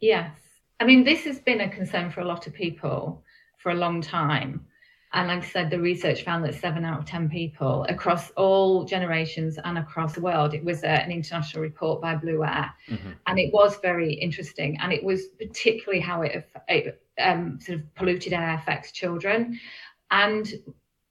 Yes. 0.00 0.36
I 0.80 0.84
mean, 0.84 1.04
this 1.04 1.24
has 1.24 1.38
been 1.40 1.60
a 1.60 1.68
concern 1.68 2.10
for 2.10 2.20
a 2.20 2.24
lot 2.24 2.46
of 2.46 2.54
people 2.54 3.22
for 3.58 3.70
a 3.70 3.74
long 3.74 4.00
time. 4.00 4.66
And 5.12 5.28
like 5.28 5.44
I 5.44 5.46
said, 5.46 5.70
the 5.70 5.80
research 5.80 6.24
found 6.24 6.44
that 6.44 6.54
seven 6.54 6.84
out 6.84 6.98
of 6.98 7.06
10 7.06 7.30
people 7.30 7.86
across 7.88 8.30
all 8.32 8.84
generations 8.84 9.58
and 9.64 9.78
across 9.78 10.14
the 10.14 10.20
world, 10.20 10.52
it 10.52 10.62
was 10.62 10.82
a, 10.82 10.88
an 10.88 11.10
international 11.10 11.62
report 11.62 12.02
by 12.02 12.16
Blueair. 12.16 12.70
Mm-hmm. 12.88 13.12
And 13.26 13.38
it 13.38 13.52
was 13.52 13.78
very 13.78 14.12
interesting. 14.12 14.76
And 14.80 14.92
it 14.92 15.02
was 15.02 15.28
particularly 15.38 16.00
how 16.00 16.22
it, 16.22 16.46
it 16.68 17.02
um, 17.18 17.58
sort 17.60 17.78
of 17.78 17.94
polluted 17.94 18.34
air 18.34 18.54
affects 18.54 18.92
children. 18.92 19.58
And 20.10 20.52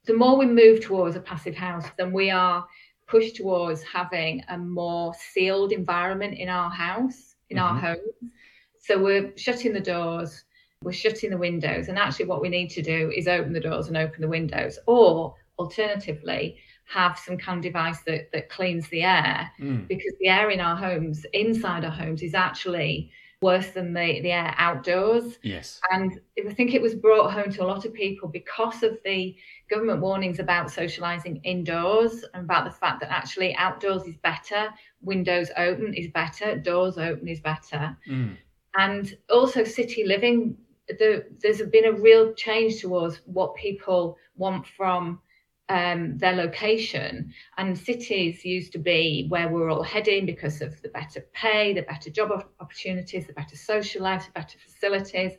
the 0.05 0.13
more 0.13 0.37
we 0.37 0.45
move 0.45 0.81
towards 0.81 1.15
a 1.15 1.21
passive 1.21 1.55
house, 1.55 1.85
then 1.97 2.11
we 2.11 2.29
are 2.29 2.67
pushed 3.07 3.37
towards 3.37 3.81
having 3.83 4.43
a 4.49 4.57
more 4.57 5.13
sealed 5.13 5.71
environment 5.71 6.37
in 6.37 6.49
our 6.49 6.69
house, 6.69 7.34
in 7.49 7.57
mm-hmm. 7.57 7.75
our 7.75 7.79
home. 7.79 8.31
So 8.79 9.01
we're 9.01 9.35
shutting 9.35 9.73
the 9.73 9.79
doors, 9.79 10.43
we're 10.83 10.93
shutting 10.93 11.31
the 11.31 11.37
windows, 11.37 11.87
and 11.87 11.97
actually, 11.97 12.25
what 12.25 12.41
we 12.41 12.49
need 12.49 12.69
to 12.71 12.81
do 12.81 13.11
is 13.15 13.27
open 13.27 13.53
the 13.53 13.59
doors 13.59 13.87
and 13.87 13.97
open 13.97 14.21
the 14.21 14.27
windows, 14.27 14.77
or 14.85 15.35
alternatively, 15.57 16.57
have 16.85 17.17
some 17.17 17.37
kind 17.37 17.57
of 17.57 17.63
device 17.63 18.01
that, 18.01 18.31
that 18.31 18.49
cleans 18.49 18.87
the 18.89 19.01
air 19.01 19.51
mm. 19.59 19.87
because 19.87 20.13
the 20.19 20.27
air 20.27 20.51
in 20.51 20.59
our 20.59 20.75
homes, 20.75 21.25
inside 21.33 21.83
our 21.83 21.91
homes, 21.91 22.21
is 22.21 22.35
actually 22.35 23.11
worse 23.41 23.69
than 23.71 23.93
the, 23.93 24.21
the 24.21 24.31
air 24.31 24.53
outdoors. 24.57 25.37
Yes. 25.43 25.79
And 25.91 26.19
I 26.47 26.53
think 26.53 26.73
it 26.73 26.81
was 26.81 26.95
brought 26.95 27.31
home 27.31 27.51
to 27.51 27.63
a 27.63 27.67
lot 27.67 27.85
of 27.85 27.93
people 27.93 28.29
because 28.29 28.83
of 28.83 28.97
the 29.03 29.35
government 29.69 30.01
warnings 30.01 30.39
about 30.39 30.71
socializing 30.71 31.41
indoors 31.43 32.23
and 32.33 32.45
about 32.45 32.65
the 32.65 32.71
fact 32.71 33.01
that 33.01 33.11
actually 33.11 33.55
outdoors 33.55 34.03
is 34.03 34.15
better, 34.17 34.69
windows 35.01 35.49
open 35.57 35.93
is 35.93 36.07
better, 36.07 36.57
doors 36.57 36.97
open 36.97 37.27
is 37.27 37.39
better. 37.39 37.97
Mm. 38.09 38.37
And 38.77 39.17
also 39.29 39.63
city 39.63 40.05
living, 40.05 40.57
the, 40.87 41.25
there's 41.41 41.61
been 41.61 41.85
a 41.85 41.93
real 41.93 42.33
change 42.33 42.81
towards 42.81 43.21
what 43.25 43.55
people 43.55 44.17
want 44.37 44.67
from 44.67 45.19
um, 45.69 46.17
their 46.17 46.33
location. 46.33 47.33
And 47.57 47.77
cities 47.77 48.45
used 48.45 48.71
to 48.73 48.79
be 48.79 49.25
where 49.29 49.49
we're 49.49 49.69
all 49.69 49.83
heading 49.83 50.25
because 50.25 50.61
of 50.61 50.81
the 50.81 50.89
better 50.89 51.25
pay, 51.33 51.73
the 51.73 51.81
better 51.81 52.09
job 52.09 52.31
opportunities, 52.59 53.27
the 53.27 53.33
better 53.33 53.55
social 53.55 54.03
life, 54.03 54.25
the 54.25 54.31
better 54.39 54.57
facilities. 54.59 55.33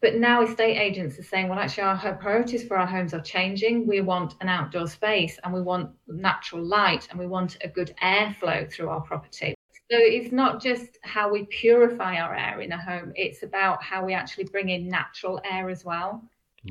But 0.00 0.16
now 0.16 0.42
estate 0.42 0.76
agents 0.76 1.18
are 1.18 1.22
saying, 1.22 1.48
well, 1.48 1.58
actually, 1.58 1.84
our 1.84 2.14
priorities 2.16 2.62
for 2.64 2.76
our 2.76 2.86
homes 2.86 3.14
are 3.14 3.22
changing. 3.22 3.86
We 3.86 4.02
want 4.02 4.34
an 4.42 4.50
outdoor 4.50 4.86
space 4.86 5.38
and 5.42 5.52
we 5.52 5.62
want 5.62 5.90
natural 6.06 6.62
light 6.62 7.08
and 7.10 7.18
we 7.18 7.26
want 7.26 7.56
a 7.62 7.68
good 7.68 7.94
airflow 8.02 8.70
through 8.70 8.90
our 8.90 9.00
property. 9.00 9.54
So 9.90 9.98
it's 9.98 10.32
not 10.32 10.62
just 10.62 10.98
how 11.02 11.30
we 11.30 11.44
purify 11.44 12.16
our 12.16 12.34
air 12.34 12.60
in 12.60 12.72
a 12.72 12.82
home, 12.82 13.12
it's 13.16 13.42
about 13.42 13.82
how 13.82 14.04
we 14.04 14.12
actually 14.12 14.44
bring 14.44 14.68
in 14.70 14.88
natural 14.88 15.40
air 15.50 15.70
as 15.70 15.84
well. 15.84 16.22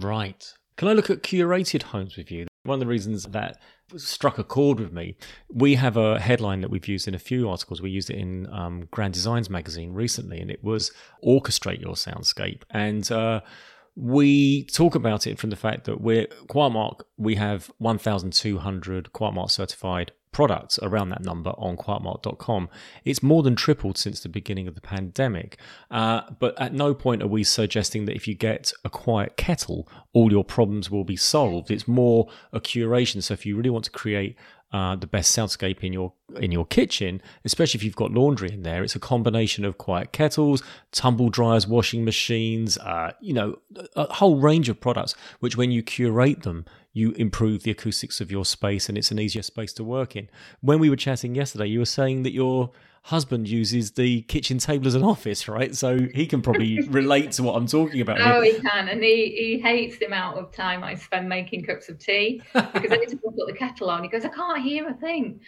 Right. 0.01 0.51
Can 0.77 0.87
I 0.87 0.93
look 0.93 1.09
at 1.09 1.21
curated 1.21 1.83
homes 1.83 2.17
with 2.17 2.31
you? 2.31 2.47
One 2.63 2.75
of 2.75 2.79
the 2.79 2.87
reasons 2.87 3.25
that 3.25 3.59
struck 3.97 4.37
a 4.37 4.43
chord 4.43 4.79
with 4.79 4.93
me, 4.93 5.17
we 5.49 5.75
have 5.75 5.97
a 5.97 6.19
headline 6.19 6.61
that 6.61 6.69
we've 6.69 6.87
used 6.87 7.07
in 7.07 7.13
a 7.13 7.19
few 7.19 7.49
articles. 7.49 7.81
We 7.81 7.89
used 7.89 8.09
it 8.09 8.17
in 8.17 8.47
um, 8.51 8.87
Grand 8.89 9.13
Designs 9.13 9.49
magazine 9.49 9.93
recently, 9.93 10.39
and 10.39 10.49
it 10.49 10.63
was 10.63 10.91
orchestrate 11.25 11.81
your 11.81 11.95
soundscape. 11.95 12.61
And 12.69 13.11
uh, 13.11 13.41
we 13.95 14.63
talk 14.65 14.95
about 14.95 15.27
it 15.27 15.39
from 15.39 15.49
the 15.49 15.55
fact 15.57 15.83
that 15.85 15.99
we're 15.99 16.27
QuietMark, 16.47 17.01
we 17.17 17.35
have 17.35 17.69
1,200 17.79 19.09
QuietMark 19.13 19.51
certified 19.51 20.13
products 20.33 20.77
around 20.81 21.09
that 21.09 21.23
number 21.23 21.51
on 21.51 21.77
quietmark.com. 21.77 22.69
It's 23.05 23.23
more 23.23 23.43
than 23.43 23.55
tripled 23.55 23.97
since 23.97 24.19
the 24.19 24.29
beginning 24.29 24.67
of 24.67 24.75
the 24.75 24.81
pandemic. 24.81 25.57
Uh, 25.89 26.21
but 26.39 26.59
at 26.59 26.73
no 26.73 26.93
point 26.93 27.23
are 27.23 27.27
we 27.27 27.43
suggesting 27.43 28.05
that 28.05 28.15
if 28.15 28.27
you 28.27 28.35
get 28.35 28.73
a 28.83 28.89
quiet 28.89 29.37
kettle, 29.37 29.87
all 30.11 30.31
your 30.31 30.43
problems 30.43 30.91
will 30.91 31.05
be 31.05 31.15
solved. 31.15 31.71
It's 31.71 31.87
more 31.87 32.27
a 32.51 32.59
curation. 32.59 33.23
So 33.23 33.33
if 33.33 33.45
you 33.45 33.55
really 33.55 33.69
want 33.69 33.85
to 33.85 33.91
create 33.91 34.35
uh, 34.73 34.95
the 34.95 35.05
best 35.05 35.37
soundscape 35.37 35.83
in 35.83 35.93
your 35.93 36.13
in 36.37 36.51
your 36.51 36.65
kitchen, 36.65 37.21
especially 37.45 37.77
if 37.77 37.83
you've 37.83 37.95
got 37.95 38.11
laundry 38.11 38.51
in 38.51 38.63
there. 38.63 38.83
It's 38.83 38.95
a 38.95 38.99
combination 38.99 39.63
of 39.65 39.77
quiet 39.77 40.11
kettles, 40.11 40.63
tumble 40.91 41.29
dryers, 41.29 41.67
washing 41.67 42.03
machines, 42.03 42.79
uh, 42.79 43.11
you 43.21 43.33
know, 43.33 43.59
a 43.95 44.11
whole 44.15 44.37
range 44.37 44.69
of 44.69 44.81
products. 44.81 45.13
Which, 45.39 45.55
when 45.55 45.69
you 45.69 45.83
curate 45.83 46.41
them, 46.41 46.65
you 46.91 47.11
improve 47.11 47.61
the 47.61 47.71
acoustics 47.71 48.19
of 48.19 48.31
your 48.31 48.45
space 48.45 48.89
and 48.89 48.97
it's 48.97 49.11
an 49.11 49.19
easier 49.19 49.43
space 49.43 49.73
to 49.73 49.83
work 49.83 50.15
in. 50.15 50.27
When 50.61 50.79
we 50.79 50.89
were 50.89 50.95
chatting 50.95 51.35
yesterday, 51.35 51.67
you 51.67 51.79
were 51.79 51.85
saying 51.85 52.23
that 52.23 52.33
your 52.33 52.71
husband 53.03 53.49
uses 53.49 53.91
the 53.91 54.21
kitchen 54.23 54.57
table 54.57 54.87
as 54.87 54.95
an 54.95 55.03
office, 55.03 55.49
right? 55.49 55.75
So 55.75 56.07
he 56.13 56.25
can 56.25 56.41
probably 56.41 56.81
relate 56.87 57.33
to 57.33 57.43
what 57.43 57.55
I'm 57.55 57.67
talking 57.67 57.99
about. 57.99 58.21
Oh, 58.21 58.41
he 58.41 58.53
can. 58.53 58.87
And 58.87 59.03
he, 59.03 59.35
he 59.37 59.59
hates 59.59 59.97
the 59.97 60.05
amount 60.05 60.37
of 60.37 60.53
time 60.53 60.83
I 60.83 60.95
spend 60.95 61.27
making 61.27 61.65
cups 61.65 61.89
of 61.89 61.99
tea 61.99 62.41
because 62.53 62.91
every 62.91 63.05
time 63.05 63.19
I 63.27 63.31
put 63.37 63.47
the 63.47 63.57
kettle 63.57 63.89
on, 63.89 64.03
he 64.03 64.09
goes, 64.09 64.23
I 64.23 64.29
can't 64.29 64.61
hear 64.61 64.87
a 64.87 64.93
thing. 64.93 65.41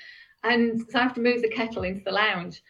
And 0.43 0.81
so 0.89 0.99
I 0.99 1.03
have 1.03 1.13
to 1.13 1.21
move 1.21 1.41
the 1.41 1.49
kettle 1.49 1.83
into 1.83 2.03
the 2.03 2.11
lounge. 2.11 2.61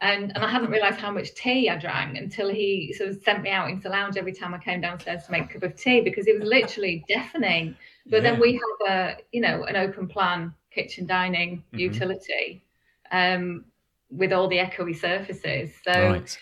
And, 0.00 0.32
and 0.34 0.42
I 0.42 0.48
hadn't 0.48 0.70
realised 0.70 0.98
how 0.98 1.10
much 1.10 1.34
tea 1.34 1.68
I 1.68 1.76
drank 1.76 2.16
until 2.16 2.48
he 2.48 2.94
sort 2.96 3.10
of 3.10 3.22
sent 3.22 3.42
me 3.42 3.50
out 3.50 3.68
into 3.68 3.82
the 3.82 3.90
lounge 3.90 4.16
every 4.16 4.32
time 4.32 4.54
I 4.54 4.58
came 4.58 4.80
downstairs 4.80 5.24
to 5.24 5.32
make 5.32 5.50
a 5.50 5.52
cup 5.52 5.62
of 5.64 5.76
tea 5.76 6.00
because 6.00 6.26
it 6.26 6.40
was 6.40 6.48
literally 6.48 7.04
deafening. 7.06 7.76
But 8.06 8.22
yeah. 8.22 8.30
then 8.30 8.40
we 8.40 8.54
have 8.54 8.90
a, 8.90 9.16
you 9.32 9.42
know, 9.42 9.64
an 9.64 9.76
open 9.76 10.08
plan 10.08 10.54
kitchen 10.70 11.06
dining 11.06 11.58
mm-hmm. 11.58 11.78
utility 11.78 12.62
um, 13.12 13.64
with 14.10 14.32
all 14.32 14.48
the 14.48 14.58
echoey 14.58 14.96
surfaces. 14.96 15.72
So 15.84 15.92
right. 15.92 16.38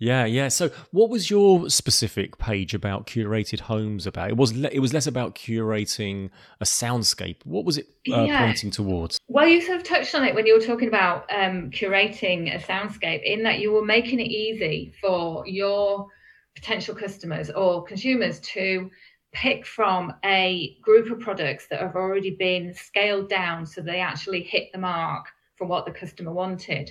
Yeah, 0.00 0.24
yeah. 0.24 0.48
So, 0.48 0.70
what 0.92 1.10
was 1.10 1.28
your 1.28 1.68
specific 1.68 2.38
page 2.38 2.72
about 2.72 3.06
curated 3.06 3.60
homes 3.60 4.06
about? 4.06 4.30
It 4.30 4.36
was 4.38 4.56
le- 4.56 4.70
it 4.72 4.78
was 4.80 4.94
less 4.94 5.06
about 5.06 5.34
curating 5.34 6.30
a 6.58 6.64
soundscape. 6.64 7.36
What 7.44 7.66
was 7.66 7.76
it 7.76 7.86
uh, 8.10 8.22
yeah. 8.22 8.46
pointing 8.46 8.70
towards? 8.70 9.18
Well, 9.28 9.46
you 9.46 9.60
sort 9.60 9.76
of 9.76 9.84
touched 9.84 10.14
on 10.14 10.24
it 10.24 10.34
when 10.34 10.46
you 10.46 10.54
were 10.54 10.64
talking 10.64 10.88
about 10.88 11.30
um, 11.30 11.70
curating 11.70 12.54
a 12.54 12.58
soundscape, 12.58 13.22
in 13.24 13.42
that 13.42 13.60
you 13.60 13.72
were 13.72 13.84
making 13.84 14.20
it 14.20 14.28
easy 14.28 14.94
for 15.02 15.46
your 15.46 16.06
potential 16.54 16.94
customers 16.94 17.50
or 17.50 17.84
consumers 17.84 18.40
to 18.40 18.90
pick 19.32 19.66
from 19.66 20.14
a 20.24 20.78
group 20.80 21.10
of 21.10 21.20
products 21.20 21.66
that 21.68 21.80
have 21.80 21.94
already 21.94 22.30
been 22.30 22.74
scaled 22.74 23.28
down 23.28 23.64
so 23.64 23.80
they 23.80 24.00
actually 24.00 24.42
hit 24.42 24.72
the 24.72 24.78
mark 24.78 25.26
for 25.60 25.66
what 25.66 25.84
the 25.84 25.92
customer 25.92 26.32
wanted. 26.32 26.90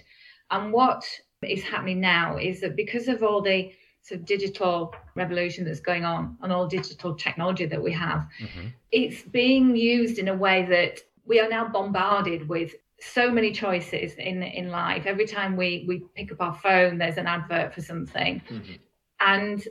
And 0.51 0.71
what 0.71 1.03
is 1.41 1.63
happening 1.63 1.99
now 1.99 2.37
is 2.37 2.61
that 2.61 2.75
because 2.75 3.07
of 3.07 3.23
all 3.23 3.41
the 3.41 3.71
sort 4.03 4.19
of 4.19 4.27
digital 4.27 4.93
revolution 5.15 5.65
that's 5.65 5.79
going 5.79 6.05
on 6.05 6.37
and 6.43 6.53
all 6.53 6.67
digital 6.67 7.15
technology 7.15 7.65
that 7.65 7.81
we 7.81 7.91
have, 7.91 8.27
mm-hmm. 8.39 8.67
it's 8.91 9.23
being 9.23 9.75
used 9.75 10.19
in 10.19 10.27
a 10.27 10.35
way 10.35 10.67
that 10.69 10.99
we 11.25 11.39
are 11.39 11.49
now 11.49 11.67
bombarded 11.67 12.47
with 12.47 12.75
so 13.01 13.31
many 13.31 13.51
choices 13.51 14.13
in 14.15 14.43
in 14.43 14.69
life. 14.69 15.07
Every 15.07 15.25
time 15.25 15.57
we 15.57 15.85
we 15.87 16.03
pick 16.15 16.31
up 16.31 16.41
our 16.41 16.53
phone, 16.53 16.99
there's 16.99 17.17
an 17.17 17.25
advert 17.27 17.73
for 17.73 17.81
something, 17.81 18.41
mm-hmm. 18.47 18.73
and 19.19 19.67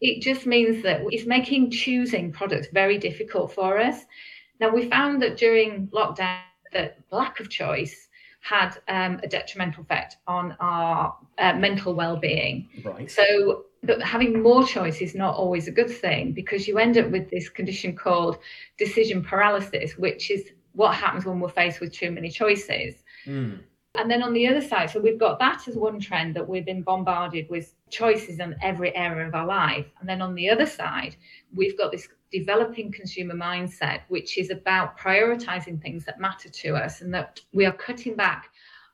it 0.00 0.22
just 0.22 0.44
means 0.44 0.82
that 0.82 1.02
it's 1.10 1.26
making 1.26 1.70
choosing 1.70 2.32
products 2.32 2.66
very 2.72 2.98
difficult 2.98 3.52
for 3.52 3.78
us. 3.78 3.98
Now 4.60 4.70
we 4.74 4.88
found 4.88 5.22
that 5.22 5.36
during 5.36 5.88
lockdown, 5.88 6.40
that 6.72 6.98
lack 7.10 7.38
of 7.38 7.48
choice 7.48 8.03
had 8.44 8.76
um, 8.88 9.18
a 9.22 9.26
detrimental 9.26 9.82
effect 9.82 10.18
on 10.26 10.54
our 10.60 11.16
uh, 11.38 11.54
mental 11.54 11.94
well-being. 11.94 12.68
Right. 12.84 13.10
So 13.10 13.64
but 13.82 14.02
having 14.02 14.42
more 14.42 14.66
choice 14.66 15.00
is 15.00 15.14
not 15.14 15.34
always 15.34 15.68
a 15.68 15.70
good 15.70 15.90
thing 15.90 16.32
because 16.32 16.66
you 16.68 16.78
end 16.78 16.96
up 16.98 17.10
with 17.10 17.30
this 17.30 17.48
condition 17.48 17.94
called 17.94 18.38
decision 18.78 19.22
paralysis, 19.22 19.96
which 19.98 20.30
is 20.30 20.50
what 20.72 20.94
happens 20.94 21.24
when 21.24 21.40
we're 21.40 21.48
faced 21.48 21.80
with 21.80 21.92
too 21.92 22.10
many 22.10 22.30
choices. 22.30 22.94
Mm. 23.26 23.60
And 23.96 24.10
then 24.10 24.22
on 24.22 24.32
the 24.32 24.46
other 24.48 24.60
side, 24.60 24.90
so 24.90 25.00
we've 25.00 25.20
got 25.20 25.38
that 25.38 25.68
as 25.68 25.76
one 25.76 26.00
trend 26.00 26.34
that 26.34 26.48
we've 26.48 26.64
been 26.66 26.82
bombarded 26.82 27.48
with 27.48 27.74
choices 27.90 28.40
in 28.40 28.56
every 28.60 28.94
area 28.96 29.26
of 29.26 29.34
our 29.34 29.46
life. 29.46 29.86
And 30.00 30.08
then 30.08 30.20
on 30.20 30.34
the 30.34 30.50
other 30.50 30.66
side, 30.66 31.16
we've 31.54 31.78
got 31.78 31.92
this 31.92 32.08
developing 32.34 32.90
consumer 32.90 33.34
mindset, 33.34 34.00
which 34.08 34.38
is 34.38 34.50
about 34.50 34.98
prioritizing 34.98 35.80
things 35.80 36.04
that 36.04 36.18
matter 36.18 36.48
to 36.48 36.74
us 36.74 37.00
and 37.00 37.14
that 37.14 37.40
we 37.52 37.64
are 37.64 37.72
cutting 37.72 38.16
back 38.16 38.50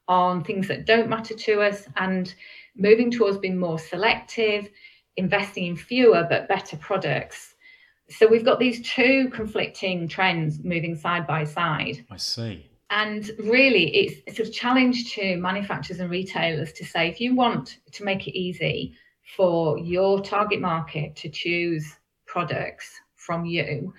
on 0.09 0.45
things 0.45 0.69
that 0.69 0.85
don't 0.85 1.09
matter 1.09 1.35
to 1.35 1.63
us 1.63 1.89
and 1.97 2.35
moving 2.77 3.11
towards 3.11 3.39
being 3.39 3.59
more 3.59 3.79
selective, 3.79 4.69
investing 5.17 5.65
in 5.67 5.75
fewer 5.75 6.27
but 6.29 6.49
better 6.49 6.77
products. 6.77 7.55
So 8.11 8.27
we've 8.27 8.45
got 8.45 8.59
these 8.59 8.83
two 8.83 9.31
conflicting 9.31 10.07
trends 10.07 10.63
moving 10.63 10.95
side 10.95 11.27
by 11.27 11.45
side. 11.45 12.05
I 12.11 12.19
see. 12.19 12.67
And 12.91 13.31
really, 13.39 13.87
it's, 13.97 14.21
it's 14.27 14.49
a 14.49 14.53
challenge 14.53 15.15
to 15.15 15.37
manufacturers 15.39 16.01
and 16.01 16.11
retailers 16.11 16.73
to 16.73 16.85
say 16.85 17.09
if 17.09 17.21
you 17.21 17.35
want 17.35 17.79
to 17.93 18.05
make 18.05 18.29
it 18.29 18.37
easy 18.37 18.97
for 19.37 19.79
your 19.79 20.21
target 20.21 20.61
market 20.61 21.17
to 21.17 21.31
choose 21.31 21.97
products 22.27 23.01
from 23.31 23.45
you, 23.45 23.95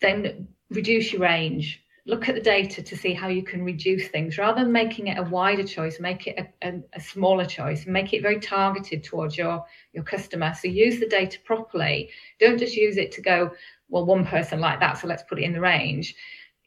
then 0.00 0.48
reduce 0.70 1.12
your 1.12 1.20
range. 1.20 1.84
Look 2.06 2.30
at 2.30 2.34
the 2.34 2.40
data 2.40 2.82
to 2.82 2.96
see 2.96 3.12
how 3.12 3.28
you 3.28 3.42
can 3.42 3.62
reduce 3.62 4.08
things 4.08 4.38
rather 4.38 4.62
than 4.64 4.72
making 4.72 5.08
it 5.08 5.18
a 5.18 5.22
wider 5.22 5.64
choice, 5.64 6.00
make 6.00 6.26
it 6.26 6.38
a, 6.38 6.66
a, 6.66 6.80
a 6.94 7.00
smaller 7.00 7.44
choice, 7.44 7.86
make 7.86 8.14
it 8.14 8.22
very 8.22 8.40
targeted 8.40 9.04
towards 9.04 9.36
your, 9.36 9.62
your 9.92 10.02
customer. 10.02 10.54
So 10.54 10.66
use 10.68 10.98
the 10.98 11.08
data 11.10 11.36
properly. 11.44 12.08
Don't 12.40 12.58
just 12.58 12.74
use 12.74 12.96
it 12.96 13.12
to 13.12 13.20
go, 13.20 13.50
well, 13.90 14.06
one 14.06 14.24
person 14.24 14.60
like 14.60 14.80
that, 14.80 14.96
so 14.96 15.08
let's 15.08 15.24
put 15.24 15.38
it 15.38 15.44
in 15.44 15.52
the 15.52 15.60
range. 15.60 16.14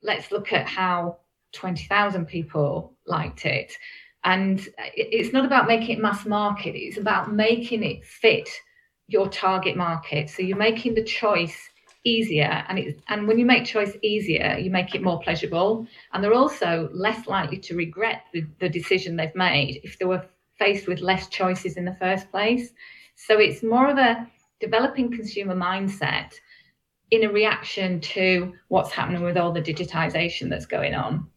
Let's 0.04 0.32
look 0.32 0.54
at 0.54 0.68
how 0.68 1.18
20,000 1.54 2.28
people 2.28 2.94
liked 3.08 3.48
it. 3.48 3.74
And 4.24 4.62
it's 4.78 5.34
not 5.34 5.46
about 5.46 5.68
making 5.68 5.98
it 5.98 6.02
mass 6.04 6.28
market, 6.28 6.76
it's 6.76 7.00
about 7.00 7.34
making 7.34 7.82
it 7.82 8.06
fit 8.06 8.48
your 9.08 9.28
target 9.28 9.76
market. 9.76 10.30
So 10.30 10.44
you're 10.44 10.58
making 10.58 10.94
the 10.94 11.04
choice 11.04 11.71
easier 12.04 12.66
and 12.68 12.80
it's 12.80 13.00
and 13.10 13.28
when 13.28 13.38
you 13.38 13.46
make 13.46 13.66
choice 13.66 13.96
easier 14.02 14.58
you 14.60 14.72
make 14.72 14.96
it 14.96 15.04
more 15.04 15.20
pleasurable. 15.20 15.86
And 16.14 16.24
they're 16.24 16.34
also 16.34 16.90
less 16.94 17.28
likely 17.28 17.58
to 17.58 17.76
regret 17.76 18.24
the, 18.34 18.46
the 18.60 18.70
decision 18.70 19.16
they've 19.16 19.36
made 19.36 19.82
if 19.84 20.00
they 20.00 20.06
were 20.06 20.26
faced 20.58 20.88
with 20.88 21.02
less 21.02 21.28
choices 21.28 21.78
in 21.78 21.86
the 21.86 21.96
first 21.96 22.30
place. 22.32 22.72
So 23.16 23.40
it's 23.40 23.64
more 23.64 23.90
of 23.90 23.98
a 23.98 24.28
developing 24.60 25.12
consumer 25.12 25.56
mindset 25.56 26.34
in 27.12 27.26
a 27.26 27.32
reaction 27.32 28.00
to 28.00 28.54
what's 28.70 28.92
happening 28.92 29.24
with 29.24 29.38
all 29.38 29.52
the 29.52 29.62
digitization 29.62 30.50
that's 30.50 30.66
going 30.66 30.94
on 30.94 31.28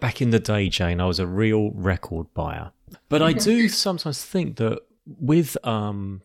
Back 0.00 0.22
in 0.22 0.30
the 0.30 0.38
day, 0.38 0.68
Jane, 0.68 1.00
I 1.00 1.06
was 1.06 1.18
a 1.18 1.26
real 1.26 1.70
record 1.72 2.32
buyer. 2.34 2.72
But 3.08 3.22
I 3.22 3.32
do 3.32 3.68
sometimes 3.86 4.24
think 4.24 4.56
that 4.56 4.80
with 5.04 5.56
um, 5.66 6.22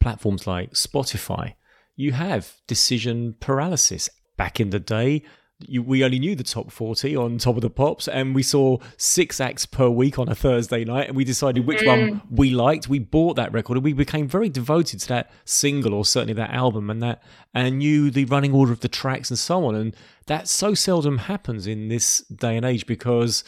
platforms 0.00 0.46
like 0.46 0.72
Spotify, 0.72 1.54
you 1.96 2.12
have 2.12 2.54
decision 2.66 3.36
paralysis. 3.40 4.10
Back 4.36 4.58
in 4.58 4.70
the 4.70 4.80
day, 4.80 5.22
you, 5.68 5.82
we 5.82 6.04
only 6.04 6.18
knew 6.18 6.34
the 6.34 6.44
top 6.44 6.70
40 6.70 7.16
on 7.16 7.38
Top 7.38 7.56
of 7.56 7.62
the 7.62 7.70
Pops, 7.70 8.08
and 8.08 8.34
we 8.34 8.42
saw 8.42 8.78
six 8.96 9.40
acts 9.40 9.66
per 9.66 9.88
week 9.88 10.18
on 10.18 10.28
a 10.28 10.34
Thursday 10.34 10.84
night, 10.84 11.08
and 11.08 11.16
we 11.16 11.24
decided 11.24 11.66
which 11.66 11.80
mm. 11.80 11.86
one 11.86 12.22
we 12.30 12.50
liked. 12.50 12.88
We 12.88 12.98
bought 12.98 13.36
that 13.36 13.52
record, 13.52 13.76
and 13.76 13.84
we 13.84 13.92
became 13.92 14.28
very 14.28 14.48
devoted 14.48 15.00
to 15.00 15.08
that 15.08 15.30
single, 15.44 15.94
or 15.94 16.04
certainly 16.04 16.34
that 16.34 16.50
album, 16.50 16.90
and 16.90 17.02
that 17.02 17.22
and 17.52 17.78
knew 17.78 18.10
the 18.10 18.24
running 18.26 18.52
order 18.52 18.72
of 18.72 18.80
the 18.80 18.88
tracks 18.88 19.30
and 19.30 19.38
so 19.38 19.64
on. 19.66 19.74
And 19.74 19.96
that 20.26 20.48
so 20.48 20.74
seldom 20.74 21.18
happens 21.18 21.66
in 21.66 21.88
this 21.88 22.20
day 22.20 22.56
and 22.56 22.64
age 22.64 22.86
because 22.86 23.44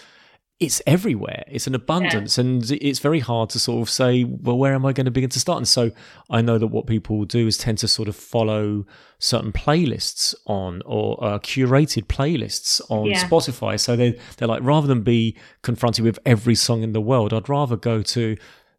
it's 0.58 0.80
everywhere. 0.86 1.44
It's 1.48 1.66
an 1.66 1.74
abundance, 1.74 2.38
yeah. 2.38 2.44
and 2.44 2.70
it's 2.70 2.98
very 2.98 3.20
hard 3.20 3.50
to 3.50 3.58
sort 3.58 3.82
of 3.82 3.90
say, 3.90 4.24
well, 4.24 4.56
where 4.56 4.74
am 4.74 4.86
I 4.86 4.92
going 4.94 5.04
to 5.04 5.10
begin 5.10 5.28
to 5.30 5.40
start? 5.40 5.58
And 5.58 5.68
so 5.68 5.90
I 6.30 6.40
know 6.40 6.56
that 6.56 6.68
what 6.68 6.86
people 6.86 7.24
do 7.26 7.46
is 7.46 7.58
tend 7.58 7.78
to 7.78 7.88
sort 7.88 8.08
of 8.08 8.16
follow 8.16 8.86
certain 9.18 9.52
playlists 9.52 10.34
on 10.46 10.82
or 10.86 11.22
uh, 11.22 11.38
curated 11.40 12.06
playlists 12.06 12.80
on 12.90 13.06
yeah. 13.06 13.28
Spotify. 13.28 13.78
So 13.78 13.96
they 13.96 14.18
they're 14.38 14.48
like, 14.48 14.62
rather 14.62 14.86
than 14.86 15.02
be 15.02 15.36
confronted 15.60 16.04
with 16.04 16.18
every 16.24 16.54
song 16.54 16.82
in 16.82 16.92
the 16.94 17.02
world, 17.02 17.34
I'd 17.34 17.50
rather 17.50 17.76
go 17.76 18.00
to 18.02 18.36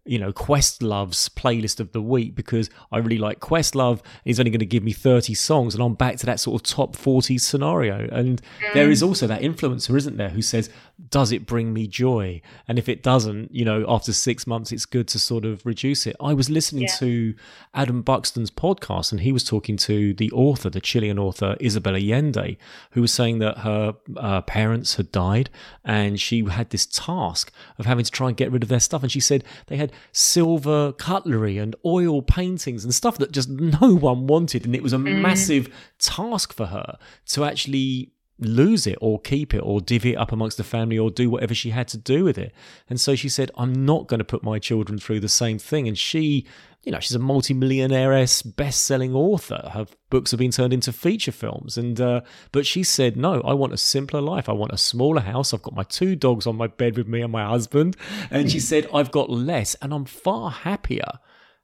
you 0.08 0.18
know, 0.18 0.32
Questlove's 0.32 1.30
playlist 1.30 1.80
of 1.80 1.92
the 1.92 2.02
week 2.02 2.34
because 2.34 2.70
I 2.92 2.98
really 2.98 3.18
like 3.18 3.40
Questlove. 3.40 4.02
He's 4.24 4.40
only 4.40 4.50
going 4.50 4.60
to 4.60 4.66
give 4.66 4.84
me 4.84 4.94
30 4.94 5.34
songs, 5.34 5.76
and 5.76 5.84
I'm 5.84 5.94
back 5.94 6.18
to 6.18 6.26
that 6.26 6.40
sort 6.40 6.62
of 6.62 6.68
top 6.68 6.96
40 6.96 7.38
scenario. 7.38 8.08
And 8.12 8.42
mm. 8.42 8.74
there 8.74 8.90
is 8.90 9.04
also 9.04 9.28
that 9.28 9.42
influencer, 9.42 9.96
isn't 9.96 10.18
there, 10.18 10.30
who 10.30 10.42
says, 10.42 10.70
Does 11.10 11.32
it 11.32 11.46
bring 11.46 11.74
me 11.74 11.88
joy? 11.88 12.42
And 12.68 12.80
if 12.80 12.90
it 12.90 13.04
doesn't, 13.04 13.54
you 13.54 13.64
know, 13.64 13.86
after 13.88 14.12
six 14.12 14.48
months, 14.48 14.72
it's 14.72 14.86
good 14.86 15.08
to 15.10 15.20
sort 15.20 15.46
of 15.46 15.66
reduce 15.66 16.08
it. 16.08 16.16
I 16.20 16.34
was 16.34 16.50
listening 16.50 16.84
yeah. 16.84 16.96
to 16.96 17.36
Adam 17.74 18.02
Buxton's 18.02 18.50
podcast, 18.50 19.12
and 19.12 19.22
he 19.22 19.32
was 19.32 19.44
talking 19.44 19.78
to 19.78 20.14
the 20.16 20.32
author, 20.32 20.70
the 20.70 20.82
Chilean 20.82 21.20
author, 21.20 21.56
Isabel 21.60 21.96
Allende, 21.96 22.58
who 22.92 23.02
was 23.02 23.14
saying 23.14 23.40
that 23.40 23.60
her 23.60 23.96
uh, 24.16 24.42
parents 24.42 24.96
had 24.96 25.12
died 25.12 25.50
and 25.86 26.20
she 26.20 26.44
had 26.46 26.70
this 26.72 26.86
task 26.86 27.52
of 27.78 27.86
having 27.86 28.04
to 28.04 28.12
try 28.12 28.28
and 28.28 28.38
get 28.38 28.52
rid 28.52 28.64
of 28.64 28.70
their 28.70 28.80
stuff. 28.80 29.04
And 29.04 29.12
she 29.12 29.20
said 29.20 29.44
they 29.68 29.78
had 29.78 29.92
silver 30.12 30.92
cutlery 30.94 31.58
and 31.58 31.76
oil 31.86 32.22
paintings 32.22 32.84
and 32.84 32.94
stuff 32.94 33.18
that 33.20 33.32
just 33.32 33.50
no 33.50 33.96
one 33.96 34.28
wanted. 34.28 34.66
And 34.66 34.76
it 34.76 34.84
was 34.84 34.94
a 34.94 34.98
mm. 34.98 35.22
massive 35.22 35.74
task 36.00 36.54
for 36.54 36.68
her 36.68 36.98
to 37.28 37.46
actually 37.46 38.12
lose 38.40 38.86
it 38.86 38.98
or 39.02 39.20
keep 39.20 39.54
it 39.54 39.60
or 39.60 39.82
divvy 39.82 40.14
it 40.14 40.16
up 40.18 40.32
amongst 40.32 40.58
the 40.58 40.64
family 40.64 40.98
or 40.98 41.10
do 41.10 41.30
whatever 41.30 41.56
she 41.56 41.72
had 41.72 41.88
to 41.90 41.98
do 41.98 42.24
with 42.24 42.38
it. 42.38 42.54
And 42.90 43.00
so 43.00 43.16
she 43.16 43.30
said, 43.30 43.52
I'm 43.58 43.86
not 43.86 44.08
going 44.08 44.20
to 44.20 44.24
put 44.24 44.44
my 44.44 44.60
children 44.60 45.00
through 45.00 45.22
the 45.22 45.30
same 45.30 45.58
thing. 45.58 45.88
And 45.88 45.98
she 45.98 46.46
you 46.88 46.92
know, 46.92 47.02
she's 47.02 47.16
a 47.16 47.20
multi-millionaire 47.20 48.26
best-selling 48.56 49.14
author. 49.14 49.72
Her 49.74 49.88
books 50.10 50.32
have 50.32 50.38
been 50.38 50.52
turned 50.52 50.72
into 50.72 50.94
feature 50.94 51.34
films, 51.34 51.78
and 51.78 52.00
uh, 52.00 52.22
but 52.54 52.66
she 52.66 52.82
said, 52.82 53.18
"No, 53.18 53.42
I 53.42 53.54
want 53.54 53.74
a 53.74 53.78
simpler 53.78 54.22
life. 54.22 54.48
I 54.48 54.54
want 54.54 54.72
a 54.72 54.78
smaller 54.78 55.20
house. 55.20 55.54
I've 55.54 55.62
got 55.62 55.76
my 55.76 55.84
two 55.84 56.16
dogs 56.16 56.48
on 56.48 56.56
my 56.56 56.68
bed 56.68 56.96
with 56.96 57.06
me 57.06 57.22
and 57.22 57.32
my 57.32 57.46
husband." 57.46 57.98
And 58.32 58.50
she 58.50 58.62
said, 58.62 58.88
"I've 58.94 59.12
got 59.12 59.30
less, 59.30 59.76
and 59.82 59.94
I'm 59.94 60.06
far 60.06 60.50
happier." 60.50 61.20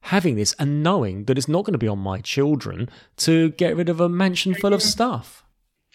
Having 0.07 0.35
this 0.35 0.53
and 0.59 0.83
knowing 0.83 1.23
that 1.25 1.37
it's 1.37 1.47
not 1.47 1.63
going 1.63 1.71
to 1.71 1.77
be 1.77 1.87
on 1.87 1.99
my 1.99 2.19
children 2.19 2.89
to 3.15 3.51
get 3.51 3.77
rid 3.77 3.87
of 3.87 4.01
a 4.01 4.09
mansion 4.09 4.53
full 4.53 4.73
of 4.73 4.81
stuff. 4.81 5.42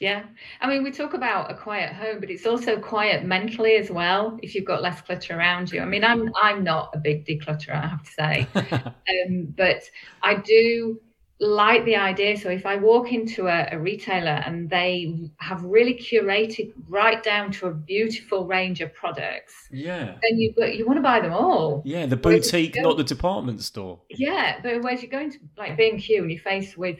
Yeah. 0.00 0.24
I 0.61 0.68
mean, 0.68 0.84
we 0.84 0.92
talk 0.92 1.14
about 1.14 1.50
a 1.50 1.54
quiet 1.54 1.92
home, 1.92 2.20
but 2.20 2.30
it's 2.30 2.46
also 2.46 2.78
quiet 2.78 3.24
mentally 3.24 3.74
as 3.76 3.90
well 3.90 4.38
if 4.42 4.54
you've 4.54 4.64
got 4.64 4.80
less 4.80 5.00
clutter 5.00 5.37
around 5.37 5.72
you. 5.72 5.80
I 5.80 5.84
mean, 5.84 6.04
I'm 6.04 6.32
I'm 6.40 6.62
not 6.62 6.90
a 6.94 6.98
big 6.98 7.26
declutterer, 7.26 7.74
I 7.74 7.87
have 7.87 8.04
to 8.04 8.11
say. 8.12 8.46
um, 8.54 9.54
but 9.56 9.82
I 10.22 10.37
do 10.37 11.00
like 11.40 11.84
the 11.84 11.96
idea. 11.96 12.37
So 12.37 12.48
if 12.48 12.66
I 12.66 12.76
walk 12.76 13.12
into 13.12 13.46
a, 13.46 13.68
a, 13.72 13.78
retailer 13.78 14.42
and 14.44 14.68
they 14.68 15.30
have 15.38 15.62
really 15.62 15.94
curated 15.94 16.72
right 16.88 17.22
down 17.22 17.52
to 17.52 17.66
a 17.66 17.74
beautiful 17.74 18.46
range 18.46 18.80
of 18.80 18.92
products, 18.94 19.54
yeah, 19.70 20.16
then 20.22 20.38
you 20.38 20.52
you 20.58 20.87
want 20.87 20.98
to 20.98 21.02
buy 21.02 21.20
them 21.20 21.32
all. 21.32 21.82
Yeah, 21.84 22.06
the 22.06 22.16
boutique, 22.16 22.76
not 22.76 22.96
the 22.96 23.04
department 23.04 23.62
store. 23.62 24.00
Yeah, 24.11 24.61
but 24.62 24.82
whereas 24.82 25.02
you're 25.02 25.11
going 25.11 25.32
to 25.32 25.38
like 25.56 25.76
B 25.76 25.90
and 25.90 26.00
Q 26.00 26.22
and 26.22 26.30
you're 26.30 26.40
faced 26.40 26.76
with, 26.76 26.98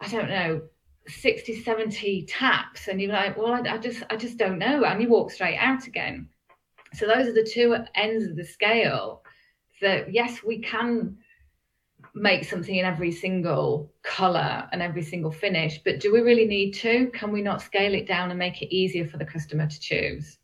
I 0.00 0.08
don't 0.08 0.28
know, 0.28 0.62
60 1.06 1.62
70 1.62 2.26
taps 2.26 2.88
and 2.88 3.00
you're 3.00 3.12
like 3.12 3.36
well 3.36 3.52
I, 3.52 3.60
I, 3.60 3.78
just 3.78 4.02
i 4.10 4.16
just 4.16 4.36
don't 4.36 4.58
know 4.58 4.84
and 4.84 5.00
you 5.00 5.08
walk 5.08 5.30
straight 5.30 5.56
out 5.58 5.86
again. 5.86 6.28
So 6.94 7.06
those 7.06 7.28
are 7.28 7.34
the 7.34 7.48
two 7.50 7.76
ends 7.94 8.24
of 8.24 8.36
the 8.36 8.44
scale 8.44 9.22
that 9.80 10.12
yes 10.12 10.42
we 10.42 10.60
can 10.60 11.16
make 12.14 12.44
something 12.44 12.74
in 12.74 12.84
every 12.84 13.12
single 13.12 13.92
color 14.02 14.68
and 14.72 14.82
every 14.82 15.02
single 15.02 15.30
finish 15.30 15.80
but 15.84 16.00
do 16.00 16.12
we 16.12 16.20
really 16.20 16.46
need 16.46 16.72
to? 16.72 17.10
Can 17.14 17.32
we 17.32 17.42
not 17.42 17.62
scale 17.62 17.94
it 17.94 18.06
down 18.06 18.30
and 18.30 18.38
make 18.38 18.62
it 18.62 18.74
easier 18.74 19.06
for 19.06 19.18
the 19.18 19.24
customer 19.24 19.66
to 19.66 19.80
choose 19.80 20.38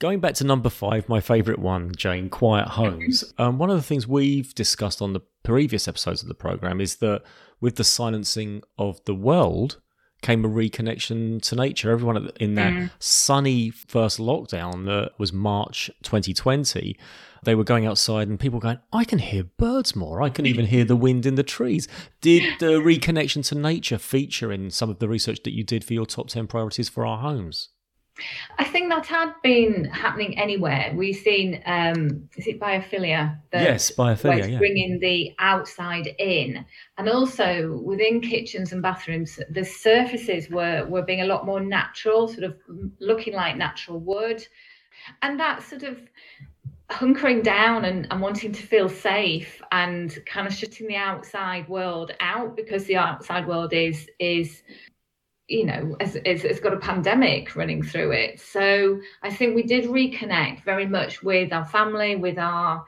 Going 0.00 0.20
back 0.20 0.32
to 0.36 0.44
number 0.44 0.70
five, 0.70 1.10
my 1.10 1.20
favourite 1.20 1.60
one, 1.60 1.92
Jane, 1.94 2.30
Quiet 2.30 2.68
Homes. 2.68 3.34
Um, 3.36 3.58
one 3.58 3.68
of 3.68 3.76
the 3.76 3.82
things 3.82 4.08
we've 4.08 4.54
discussed 4.54 5.02
on 5.02 5.12
the 5.12 5.20
previous 5.42 5.86
episodes 5.86 6.22
of 6.22 6.28
the 6.28 6.34
programme 6.34 6.80
is 6.80 6.96
that 6.96 7.22
with 7.60 7.76
the 7.76 7.84
silencing 7.84 8.62
of 8.78 9.04
the 9.04 9.14
world, 9.14 9.78
came 10.22 10.42
a 10.44 10.48
reconnection 10.48 11.40
to 11.42 11.54
nature. 11.54 11.90
Everyone 11.90 12.30
in 12.40 12.54
that 12.54 12.72
mm. 12.72 12.90
sunny 12.98 13.68
first 13.70 14.18
lockdown 14.18 14.86
that 14.86 15.12
was 15.18 15.34
March 15.34 15.90
2020, 16.02 16.96
they 17.44 17.54
were 17.54 17.64
going 17.64 17.86
outside 17.86 18.28
and 18.28 18.40
people 18.40 18.58
going, 18.58 18.78
I 18.94 19.04
can 19.04 19.18
hear 19.18 19.44
birds 19.44 19.94
more. 19.94 20.22
I 20.22 20.30
can 20.30 20.46
even 20.46 20.66
hear 20.66 20.84
the 20.84 20.96
wind 20.96 21.26
in 21.26 21.34
the 21.34 21.42
trees. 21.42 21.88
Did 22.22 22.58
the 22.58 22.80
reconnection 22.80 23.46
to 23.48 23.54
nature 23.54 23.98
feature 23.98 24.50
in 24.50 24.70
some 24.70 24.88
of 24.88 24.98
the 24.98 25.08
research 25.08 25.42
that 25.44 25.54
you 25.54 25.62
did 25.62 25.84
for 25.84 25.92
your 25.92 26.06
top 26.06 26.28
10 26.28 26.46
priorities 26.46 26.88
for 26.88 27.04
our 27.04 27.18
homes? 27.18 27.68
I 28.58 28.64
think 28.64 28.90
that 28.90 29.06
had 29.06 29.32
been 29.42 29.84
happening 29.86 30.38
anywhere. 30.38 30.92
We've 30.94 31.16
seen, 31.16 31.62
um, 31.66 32.28
is 32.36 32.46
it 32.46 32.60
biophilia? 32.60 33.38
yes, 33.52 33.90
biophilia. 33.90 34.52
Yeah. 34.52 34.58
Bringing 34.58 34.98
the 35.00 35.34
outside 35.38 36.08
in, 36.18 36.64
and 36.98 37.08
also 37.08 37.80
within 37.82 38.20
kitchens 38.20 38.72
and 38.72 38.82
bathrooms, 38.82 39.38
the 39.50 39.64
surfaces 39.64 40.50
were 40.50 40.86
were 40.86 41.02
being 41.02 41.22
a 41.22 41.26
lot 41.26 41.46
more 41.46 41.60
natural, 41.60 42.28
sort 42.28 42.44
of 42.44 42.56
looking 42.98 43.34
like 43.34 43.56
natural 43.56 44.00
wood, 44.00 44.46
and 45.22 45.38
that 45.40 45.62
sort 45.62 45.82
of 45.82 45.98
hunkering 46.90 47.42
down 47.42 47.84
and, 47.84 48.06
and 48.10 48.20
wanting 48.20 48.52
to 48.52 48.62
feel 48.62 48.88
safe 48.88 49.62
and 49.70 50.18
kind 50.26 50.46
of 50.46 50.52
shutting 50.52 50.88
the 50.88 50.96
outside 50.96 51.68
world 51.68 52.10
out 52.20 52.56
because 52.56 52.84
the 52.84 52.96
outside 52.96 53.46
world 53.46 53.72
is 53.72 54.08
is 54.18 54.62
you 55.50 55.66
know, 55.66 55.96
it's, 55.98 56.14
it's 56.44 56.60
got 56.60 56.72
a 56.72 56.78
pandemic 56.78 57.56
running 57.56 57.82
through 57.82 58.12
it. 58.12 58.40
So 58.40 59.00
I 59.24 59.30
think 59.34 59.56
we 59.56 59.64
did 59.64 59.84
reconnect 59.86 60.62
very 60.62 60.86
much 60.86 61.24
with 61.24 61.52
our 61.52 61.66
family, 61.66 62.14
with 62.14 62.38
our 62.38 62.84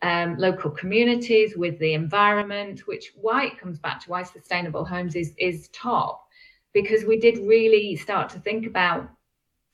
um, 0.00 0.36
local 0.38 0.70
communities, 0.70 1.56
with 1.56 1.78
the 1.78 1.92
environment, 1.92 2.86
which 2.86 3.12
why 3.20 3.44
it 3.46 3.58
comes 3.60 3.78
back 3.78 4.02
to 4.02 4.10
why 4.10 4.22
sustainable 4.22 4.84
homes 4.84 5.14
is 5.14 5.34
is 5.36 5.68
top, 5.68 6.26
because 6.72 7.04
we 7.04 7.18
did 7.18 7.38
really 7.40 7.96
start 7.96 8.30
to 8.30 8.38
think 8.38 8.66
about 8.66 9.10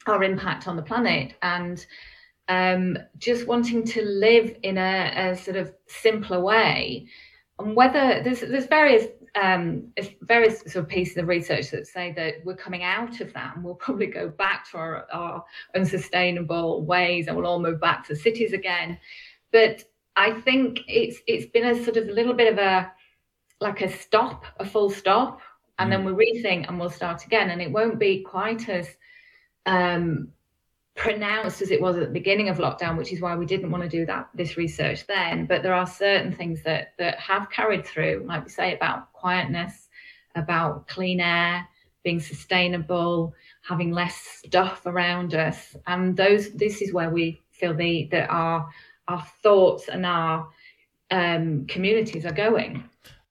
our 0.09 0.25
impact 0.25 0.67
on 0.67 0.75
the 0.75 0.83
planet 0.83 1.35
and 1.43 1.87
um, 2.49 2.99
just 3.19 3.47
wanting 3.47 3.85
to 3.85 4.03
live 4.03 4.57
in 4.65 4.79
a, 4.79 5.13
a 5.17 5.37
sort 5.37 5.57
of 5.57 5.73
simpler 5.87 6.41
way. 6.41 7.07
And 7.61 7.77
whether 7.77 8.21
there's 8.25 8.41
there's 8.41 8.67
various 8.67 9.07
um, 9.41 9.93
various 10.23 10.61
sort 10.61 10.77
of 10.77 10.89
pieces 10.89 11.17
of 11.17 11.27
research 11.27 11.71
that 11.71 11.87
say 11.87 12.13
that 12.13 12.45
we're 12.45 12.57
coming 12.57 12.83
out 12.83 13.21
of 13.21 13.33
that 13.33 13.55
and 13.55 13.65
we'll 13.65 13.75
probably 13.87 14.07
go 14.07 14.29
back 14.29 14.71
to 14.71 14.77
our, 14.77 15.07
our 15.13 15.45
unsustainable 15.75 16.85
ways 16.85 17.27
and 17.27 17.37
we'll 17.37 17.47
all 17.47 17.61
move 17.61 17.81
back 17.81 18.07
to 18.07 18.17
cities 18.17 18.53
again. 18.53 18.99
But 19.53 19.85
I 20.17 20.33
think 20.33 20.81
it's 20.89 21.19
it's 21.27 21.47
been 21.47 21.67
a 21.67 21.85
sort 21.85 21.97
of 21.97 22.09
a 22.09 22.13
little 22.13 22.35
bit 22.35 22.53
of 22.53 22.59
a 22.59 22.93
like 23.61 23.81
a 23.81 23.91
stop, 23.91 24.45
a 24.59 24.65
full 24.65 24.91
stop, 24.91 25.41
and 25.79 25.89
mm. 25.89 25.93
then 25.93 26.05
we'll 26.05 26.17
rethink 26.17 26.69
and 26.69 26.79
we'll 26.79 26.91
start 26.91 27.25
again. 27.25 27.51
And 27.51 27.63
it 27.63 27.71
won't 27.71 27.99
be 27.99 28.23
quite 28.23 28.69
as 28.69 28.89
um, 29.67 30.29
pronounced 30.95 31.63
as 31.63 31.71
it 31.71 31.81
was 31.81 31.97
at 31.97 32.03
the 32.03 32.13
beginning 32.13 32.49
of 32.49 32.59
lockdown, 32.59 32.99
which 32.99 33.13
is 33.13 33.21
why 33.21 33.35
we 33.35 33.47
didn't 33.47 33.71
want 33.71 33.83
to 33.83 33.89
do 33.89 34.05
that 34.07 34.29
this 34.35 34.57
research 34.57 35.07
then. 35.07 35.47
But 35.47 35.63
there 35.63 35.75
are 35.75 35.87
certain 35.87 36.33
things 36.33 36.63
that 36.65 36.95
that 36.99 37.19
have 37.19 37.51
carried 37.51 37.87
through, 37.87 38.25
like 38.27 38.45
we 38.45 38.51
say 38.51 38.75
about 38.75 39.13
quietness, 39.13 39.89
about 40.35 40.89
clean 40.89 41.21
air, 41.21 41.67
being 42.05 42.21
sustainable, 42.21 43.35
having 43.63 43.93
less 43.93 44.17
stuff 44.17 44.83
around 44.87 45.35
us, 45.35 45.75
and 45.87 46.17
those. 46.17 46.53
This 46.53 46.83
is 46.83 46.93
where 46.93 47.11
we 47.11 47.41
feel 47.51 47.75
the 47.75 48.09
that 48.11 48.29
our 48.29 48.69
our 49.09 49.25
thoughts 49.43 49.89
and 49.89 50.05
our 50.05 50.49
um, 51.11 51.67
communities 51.67 52.27
are 52.27 52.33
going. 52.33 52.85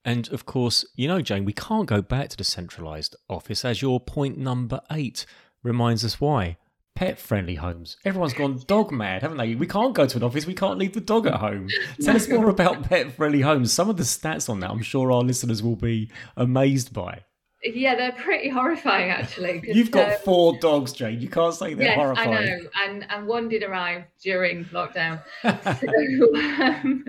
And 0.04 0.28
of 0.30 0.48
course, 0.48 0.84
you 0.96 1.08
know, 1.08 1.22
Jane, 1.22 1.46
we 1.46 1.54
can't 1.54 1.86
go 1.86 2.02
back 2.02 2.30
to 2.30 2.38
the 2.38 2.44
centralised 2.44 3.16
office, 3.30 3.64
as 3.64 3.84
your 3.84 4.00
point 4.00 4.38
number 4.38 4.82
eight 4.92 5.28
reminds 5.62 6.04
us 6.04 6.20
why 6.20 6.58
pet 6.96 7.18
friendly 7.18 7.56
homes. 7.56 7.98
Everyone's 8.06 8.34
gone 8.34 8.62
dog 8.68 8.92
mad, 8.92 9.22
haven't 9.22 9.38
they? 9.38 9.56
We 9.56 9.68
can't 9.68 9.94
go 9.94 10.06
to 10.06 10.18
an 10.18 10.24
office, 10.24 10.46
we 10.46 10.54
can't 10.54 10.78
leave 10.78 10.94
the 10.94 11.02
dog 11.02 11.28
at 11.28 11.36
home. 11.36 11.68
Tell 12.02 12.16
us 12.16 12.30
more 12.30 12.50
about 12.50 12.84
pet 12.84 13.12
friendly 13.14 13.42
homes. 13.42 13.74
Some 13.74 13.90
of 13.90 13.98
the 13.98 14.04
stats 14.04 14.50
on 14.50 14.60
that, 14.60 14.70
I'm 14.70 14.82
sure 14.82 15.12
our 15.12 15.22
listeners 15.22 15.64
will 15.64 15.76
be 15.76 16.12
amazed 16.38 16.94
by. 16.94 17.24
Yeah, 17.64 17.96
they're 17.96 18.12
pretty 18.12 18.50
horrifying 18.50 19.12
actually. 19.12 19.62
You've 19.64 19.92
got 19.92 20.14
um, 20.14 20.18
four 20.26 20.58
dogs, 20.60 20.94
Jane. 20.94 21.22
You 21.22 21.30
can't 21.30 21.54
say 21.54 21.76
they're 21.76 21.88
yes, 21.88 21.96
horrifying. 21.96 22.34
I 22.34 22.46
know, 22.46 22.60
and 22.86 23.06
and 23.10 23.28
one 23.28 23.50
did 23.50 23.62
arrive 23.62 24.04
during 24.24 24.66
lockdown. 24.66 25.22
so, 25.44 26.36
um, 26.36 27.06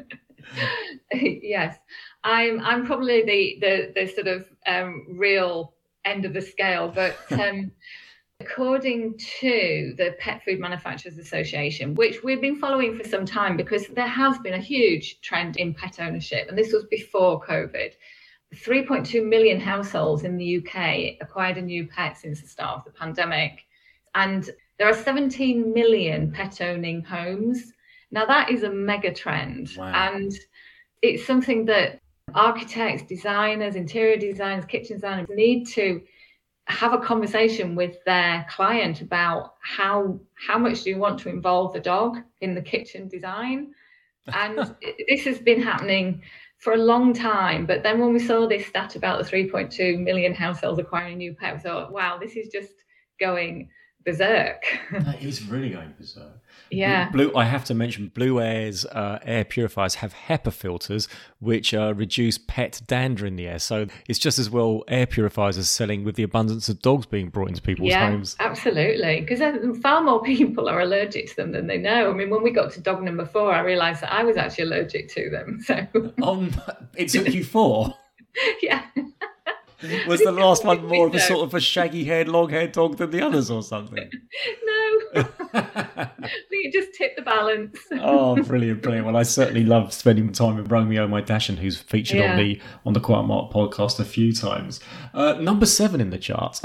yes, 1.13 1.79
I'm 2.23 2.61
I'm 2.61 2.85
probably 2.85 3.23
the 3.23 3.59
the 3.61 3.93
the 3.95 4.13
sort 4.13 4.27
of 4.27 4.47
um, 4.67 5.07
real 5.19 5.73
end 6.05 6.27
of 6.27 6.35
the 6.35 6.43
scale, 6.43 6.89
but 6.95 7.17
um, 7.33 7.73
According 8.43 9.19
to 9.41 9.95
the 9.97 10.17
Pet 10.19 10.43
Food 10.45 10.59
Manufacturers 10.59 11.17
Association, 11.17 11.95
which 11.95 12.25
we've 12.25 12.41
been 12.41 12.57
following 12.57 12.99
for 12.99 13.09
some 13.09 13.25
time 13.25 13.57
because 13.57 13.87
there 13.89 14.09
has 14.09 14.37
been 14.39 14.55
a 14.55 14.59
huge 14.59 15.21
trend 15.21 15.57
in 15.59 15.73
pet 15.75 16.01
ownership, 16.01 16.49
and 16.49 16.59
this 16.59 16.73
was 16.73 16.85
before 16.91 17.41
COVID. 17.41 17.93
3.2 18.55 19.25
million 19.27 19.61
households 19.61 20.25
in 20.25 20.37
the 20.37 20.59
UK 20.59 21.17
acquired 21.21 21.57
a 21.57 21.63
new 21.63 21.87
pet 21.87 22.19
since 22.19 22.41
the 22.41 22.49
start 22.49 22.79
of 22.79 22.85
the 22.85 22.99
pandemic. 22.99 23.65
And 24.15 24.51
there 24.79 24.89
are 24.89 24.95
17 24.95 25.73
million 25.73 26.33
pet 26.33 26.61
owning 26.61 27.03
homes. 27.03 27.73
Now, 28.11 28.27
that 28.27 28.51
is 28.51 28.65
a 28.65 28.71
mega 28.71 29.15
trend. 29.15 29.71
Wow. 29.77 29.93
And 29.95 30.33
it's 31.01 31.25
something 31.25 31.65
that 31.67 32.01
architects, 32.35 33.05
designers, 33.05 33.77
interior 33.77 34.17
designers, 34.17 34.65
kitchen 34.65 34.97
designers 34.97 35.29
need 35.31 35.67
to 35.69 36.03
have 36.69 36.93
a 36.93 36.99
conversation 36.99 37.75
with 37.75 37.97
their 38.05 38.47
client 38.49 39.01
about 39.01 39.55
how 39.61 40.19
how 40.35 40.59
much 40.59 40.83
do 40.83 40.91
you 40.91 40.99
want 40.99 41.19
to 41.21 41.29
involve 41.29 41.73
the 41.73 41.81
dog 41.81 42.19
in 42.41 42.55
the 42.55 42.63
kitchen 42.63 43.09
design? 43.09 43.73
And 44.33 44.59
this 45.09 45.25
has 45.25 45.39
been 45.39 45.61
happening 45.61 46.23
for 46.59 46.75
a 46.75 46.79
long 46.79 47.13
time 47.13 47.67
but 47.67 47.83
then 47.83 47.99
when 47.99 48.13
we 48.13 48.21
saw 48.21 48.47
this 48.47 48.67
stat 48.67 48.95
about 48.95 49.19
the 49.19 49.29
3.2 49.29 50.01
million 50.01 50.33
households 50.33 50.79
acquiring 50.79 51.15
a 51.15 51.17
new 51.17 51.35
pet 51.35 51.55
we 51.55 51.61
thought 51.61 51.93
wow 51.93 52.17
this 52.19 52.37
is 52.37 52.49
just 52.53 52.73
going 53.19 53.69
berserk. 54.05 54.63
that 54.93 55.23
is 55.23 55.47
really 55.49 55.71
going 55.71 55.95
berserk. 55.99 56.33
Yeah. 56.71 57.11
Blue. 57.11 57.31
I 57.37 57.45
have 57.45 57.67
to 57.67 57.75
mention 57.75 58.11
Blueair's 58.15 58.87
uh, 58.87 59.19
air 59.23 59.45
purifiers 59.45 59.97
have 59.97 60.15
HEPA 60.15 60.55
filters, 60.55 61.07
which 61.39 61.75
uh, 61.75 61.93
reduce 61.95 62.39
pet 62.39 62.81
dander 62.87 63.27
in 63.27 63.37
the 63.37 63.47
air. 63.47 63.59
So 63.59 63.89
it's 64.09 64.19
just 64.19 64.39
as 64.39 64.49
well 64.49 64.83
air 64.89 65.07
purifiers 65.07 65.59
are 65.59 65.65
selling 65.65 66.03
with 66.03 66.15
the 66.15 66.23
abundance 66.23 66.71
of 66.71 66.81
dogs 66.81 67.05
being 67.05 67.29
brought 67.29 67.49
into 67.49 67.61
people's 67.61 67.91
yeah, 67.91 68.09
homes. 68.09 68.37
Absolutely, 68.41 69.21
because 69.21 69.41
far 69.83 70.03
more 70.03 70.23
people 70.23 70.67
are 70.67 70.81
allergic 70.81 71.29
to 71.29 71.37
them 71.37 71.53
than 71.53 71.67
they 71.67 71.77
know. 71.77 72.11
I 72.11 72.15
mean, 72.15 72.31
when 72.31 72.43
we 72.43 72.51
got 72.51 72.73
to 72.73 72.81
dog 72.81 73.03
number 73.03 73.27
four, 73.27 73.53
I 73.53 73.61
realised 73.61 74.01
that 74.01 74.13
I 74.13 74.25
was 74.25 74.39
actually 74.39 74.65
allergic 74.65 75.09
to 75.15 75.29
them. 75.31 75.61
So. 75.73 75.87
um, 76.23 76.51
it 76.97 77.09
took 77.09 77.33
you 77.33 77.45
four. 77.45 77.95
yeah. 78.63 78.85
Was 80.07 80.21
the 80.21 80.33
last 80.33 80.65
one 80.65 80.87
more 80.89 81.07
of 81.07 81.15
a 81.15 81.21
sort 81.21 81.43
of 81.43 81.55
a 81.55 81.61
shaggy 81.61 82.05
haired, 82.05 82.29
long 82.29 82.51
haired 82.51 82.73
dog 82.73 82.97
than 82.97 83.11
the 83.11 83.21
others 83.21 83.51
or 83.51 83.63
something? 83.63 84.11
no. 84.65 84.92
It 86.65 86.73
just 86.73 86.95
tipped 86.95 87.17
the 87.17 87.23
balance. 87.23 87.77
oh, 87.93 88.41
brilliant, 88.45 88.83
brilliant. 88.83 89.05
Well, 89.05 89.17
I 89.17 89.25
certainly 89.25 89.65
love 89.65 89.93
spending 89.93 90.31
time 90.31 90.57
with 90.57 90.71
Romeo, 90.71 91.09
my 91.09 91.21
Dachshund, 91.21 91.59
who's 91.59 91.77
featured 91.77 92.21
yeah. 92.21 92.33
on 92.33 92.39
the 92.39 92.61
on 92.87 92.93
the 92.93 93.01
Quiet 93.01 93.25
Mark 93.25 93.53
podcast 93.53 93.99
a 93.99 94.05
few 94.05 94.33
times. 94.33 94.79
Uh, 95.13 95.35
number 95.35 95.67
seven 95.67 96.01
in 96.01 96.11
the 96.11 96.19
charts 96.19 96.63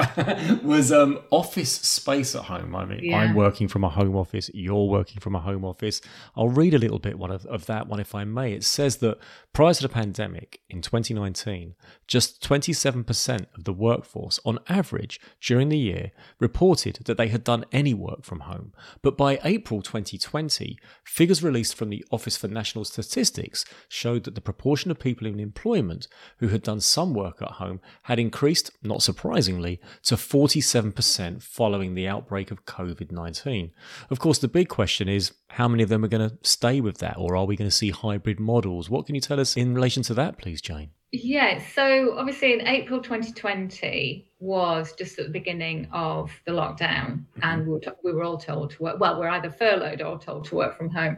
was 0.63 0.91
um, 0.91 1.19
office 1.31 1.71
space 1.71 2.35
at 2.35 2.43
home. 2.43 2.75
I 2.75 2.85
mean, 2.85 3.03
yeah. 3.03 3.17
I'm 3.17 3.33
working 3.33 3.67
from 3.67 3.83
a 3.83 3.89
home 3.89 4.15
office. 4.15 4.51
You're 4.53 4.87
working 4.87 5.19
from 5.19 5.35
a 5.35 5.39
home 5.39 5.65
office. 5.65 5.99
I'll 6.35 6.49
read 6.49 6.75
a 6.75 6.79
little 6.79 6.99
bit 6.99 7.17
one 7.17 7.31
of, 7.31 7.45
of 7.47 7.65
that 7.65 7.87
one, 7.87 7.99
if 7.99 8.13
I 8.13 8.23
may. 8.23 8.53
It 8.53 8.63
says 8.63 8.97
that 8.97 9.17
prior 9.51 9.73
to 9.73 9.81
the 9.81 9.89
pandemic 9.89 10.61
in 10.69 10.81
2019, 10.81 11.73
just 12.05 12.47
27% 12.47 13.45
of 13.55 13.63
the 13.63 13.73
workforce, 13.73 14.39
on 14.45 14.59
average, 14.69 15.19
during 15.41 15.69
the 15.69 15.77
year, 15.77 16.11
reported 16.39 16.99
that 17.05 17.17
they 17.17 17.29
had 17.29 17.43
done 17.43 17.65
any 17.71 17.95
work 17.95 18.23
from 18.23 18.36
home. 18.41 18.73
But 19.01 19.17
by 19.17 19.39
April 19.43 19.81
2020, 19.81 20.77
figures 21.03 21.43
released 21.43 21.75
from 21.75 21.89
the 21.89 22.03
Office 22.11 22.37
for 22.37 22.47
National 22.47 22.85
Statistics 22.85 23.65
showed 23.87 24.23
that 24.23 24.35
the 24.35 24.41
proportion 24.41 24.91
of 24.91 24.99
people 24.99 25.27
in 25.27 25.39
employment 25.39 26.07
who 26.37 26.49
had 26.49 26.63
done 26.63 26.79
some 26.79 27.13
work 27.13 27.41
at 27.41 27.51
home 27.51 27.79
had 28.03 28.19
increased, 28.19 28.71
not 28.83 29.01
surprisingly, 29.01 29.79
to 30.03 30.15
47% 30.15 31.41
following 31.41 31.95
the 31.95 32.07
outbreak 32.07 32.51
of 32.51 32.65
COVID 32.65 33.11
19. 33.11 33.71
Of 34.09 34.19
course, 34.19 34.39
the 34.39 34.47
big 34.47 34.69
question 34.69 35.07
is 35.07 35.33
how 35.51 35.67
many 35.67 35.83
of 35.83 35.89
them 35.89 36.03
are 36.03 36.09
going 36.09 36.29
to 36.29 36.37
stay 36.43 36.81
with 36.81 36.97
that, 36.99 37.17
or 37.17 37.35
are 37.35 37.45
we 37.45 37.55
going 37.55 37.69
to 37.69 37.75
see 37.75 37.91
hybrid 37.91 38.39
models? 38.39 38.89
What 38.89 39.05
can 39.05 39.15
you 39.15 39.21
tell 39.21 39.39
us 39.39 39.55
in 39.55 39.73
relation 39.73 40.03
to 40.03 40.13
that, 40.15 40.37
please, 40.37 40.61
Jane? 40.61 40.91
Yeah, 41.11 41.61
so 41.73 42.17
obviously 42.17 42.53
in 42.53 42.67
April 42.67 43.01
2020 43.01 44.29
was 44.39 44.93
just 44.93 45.17
at 45.19 45.25
the 45.25 45.31
beginning 45.31 45.87
of 45.93 46.31
the 46.45 46.51
lockdown, 46.51 47.23
mm-hmm. 47.23 47.43
and 47.43 47.65
we 47.65 47.73
were, 47.73 47.79
t- 47.79 47.91
we 48.03 48.11
were 48.11 48.23
all 48.23 48.37
told 48.37 48.71
to 48.71 48.83
work. 48.83 48.99
Well, 48.99 49.17
we're 49.19 49.29
either 49.29 49.49
furloughed 49.49 50.01
or 50.01 50.19
told 50.19 50.45
to 50.45 50.55
work 50.55 50.77
from 50.77 50.89
home. 50.89 51.17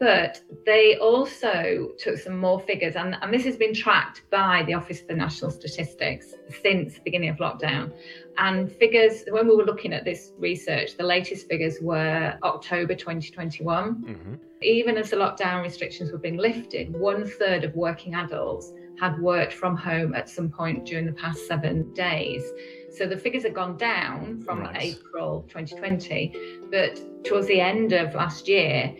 But 0.00 0.40
they 0.66 0.96
also 0.96 1.90
took 2.00 2.18
some 2.18 2.36
more 2.36 2.58
figures, 2.58 2.96
and, 2.96 3.16
and 3.22 3.32
this 3.32 3.44
has 3.44 3.56
been 3.56 3.72
tracked 3.72 4.22
by 4.32 4.64
the 4.66 4.74
Office 4.74 5.00
for 5.00 5.12
National 5.12 5.52
Statistics 5.52 6.34
since 6.60 6.94
the 6.94 7.00
beginning 7.04 7.28
of 7.28 7.36
lockdown. 7.36 7.92
And 8.38 8.72
figures, 8.72 9.22
when 9.30 9.46
we 9.46 9.54
were 9.54 9.64
looking 9.64 9.92
at 9.92 10.04
this 10.04 10.32
research, 10.38 10.96
the 10.96 11.04
latest 11.04 11.46
figures 11.46 11.76
were 11.80 12.36
October 12.42 12.96
2021. 12.96 13.94
Mm-hmm. 13.94 14.34
Even 14.62 14.96
as 14.96 15.10
the 15.10 15.16
lockdown 15.16 15.62
restrictions 15.62 16.10
were 16.10 16.18
being 16.18 16.36
lifted, 16.36 16.92
one 16.92 17.24
third 17.24 17.62
of 17.62 17.76
working 17.76 18.16
adults 18.16 18.72
had 19.00 19.18
worked 19.20 19.52
from 19.52 19.76
home 19.76 20.14
at 20.14 20.28
some 20.28 20.50
point 20.50 20.84
during 20.84 21.06
the 21.06 21.12
past 21.12 21.46
seven 21.46 21.92
days. 21.94 22.42
So 22.90 23.06
the 23.06 23.16
figures 23.16 23.42
have 23.44 23.54
gone 23.54 23.76
down 23.76 24.42
from 24.42 24.60
right. 24.60 24.96
April 24.96 25.44
2020, 25.48 26.34
but 26.70 27.00
towards 27.24 27.46
the 27.46 27.60
end 27.60 27.92
of 27.92 28.14
last 28.14 28.48
year, 28.48 28.94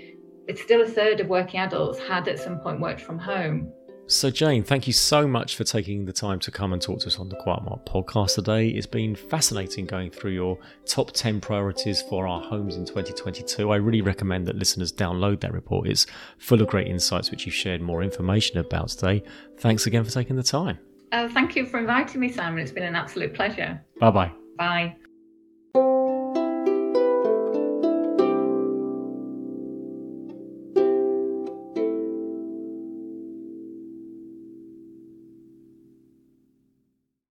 it's 0.49 0.63
still 0.63 0.83
a 0.83 0.89
third 0.89 1.21
of 1.21 1.29
working 1.29 1.61
adults 1.61 1.99
had 2.01 2.27
at 2.29 2.39
some 2.39 2.59
point 2.59 2.81
worked 2.81 3.01
from 3.01 3.19
home. 3.19 3.73
So, 4.13 4.31
Jane, 4.31 4.63
thank 4.63 4.87
you 4.87 4.93
so 4.93 5.27
much 5.27 5.57
for 5.57 5.65
taking 5.65 6.05
the 6.05 6.13
time 6.13 6.39
to 6.41 6.51
come 6.51 6.75
and 6.75 6.83
talk 6.83 7.01
to 7.01 7.07
us 7.07 7.19
on 7.19 7.31
the 7.31 7.37
Quiet 7.37 7.65
Mark 7.65 7.87
podcast 7.87 8.35
today. 8.35 8.69
It's 8.69 8.87
been 8.87 9.17
fascinating 9.17 9.87
going 9.87 10.11
through 10.11 10.33
your 10.33 10.59
top 10.85 11.13
10 11.13 11.41
priorities 11.41 12.03
for 12.03 12.27
our 12.27 12.39
homes 12.39 12.77
in 12.77 12.85
2022. 12.85 13.71
I 13.71 13.77
really 13.77 14.03
recommend 14.03 14.47
that 14.49 14.57
listeners 14.57 14.93
download 14.93 15.41
that 15.41 15.55
report. 15.55 15.89
It's 15.89 16.07
full 16.37 16.61
of 16.61 16.69
great 16.69 16.89
insights, 16.89 17.31
which 17.31 17.47
you've 17.47 17.55
shared 17.55 17.81
more 17.81 18.03
information 18.03 18.59
about 18.59 18.91
today. 18.91 19.25
Thanks 19.57 19.87
again 19.87 20.05
for 20.05 20.11
taking 20.11 20.37
the 20.37 20.43
time. 20.43 20.79
Uh, 21.11 21.31
thank 21.31 21.57
you 21.57 21.65
for 21.65 21.81
inviting 21.81 22.21
me, 22.21 22.31
Simon. 22.31 22.59
It's 22.59 22.71
been 22.71 22.85
an 22.85 22.95
absolute 22.95 23.33
pleasure. 23.33 23.83
Bye-bye. 23.99 24.31
Bye. 24.59 24.97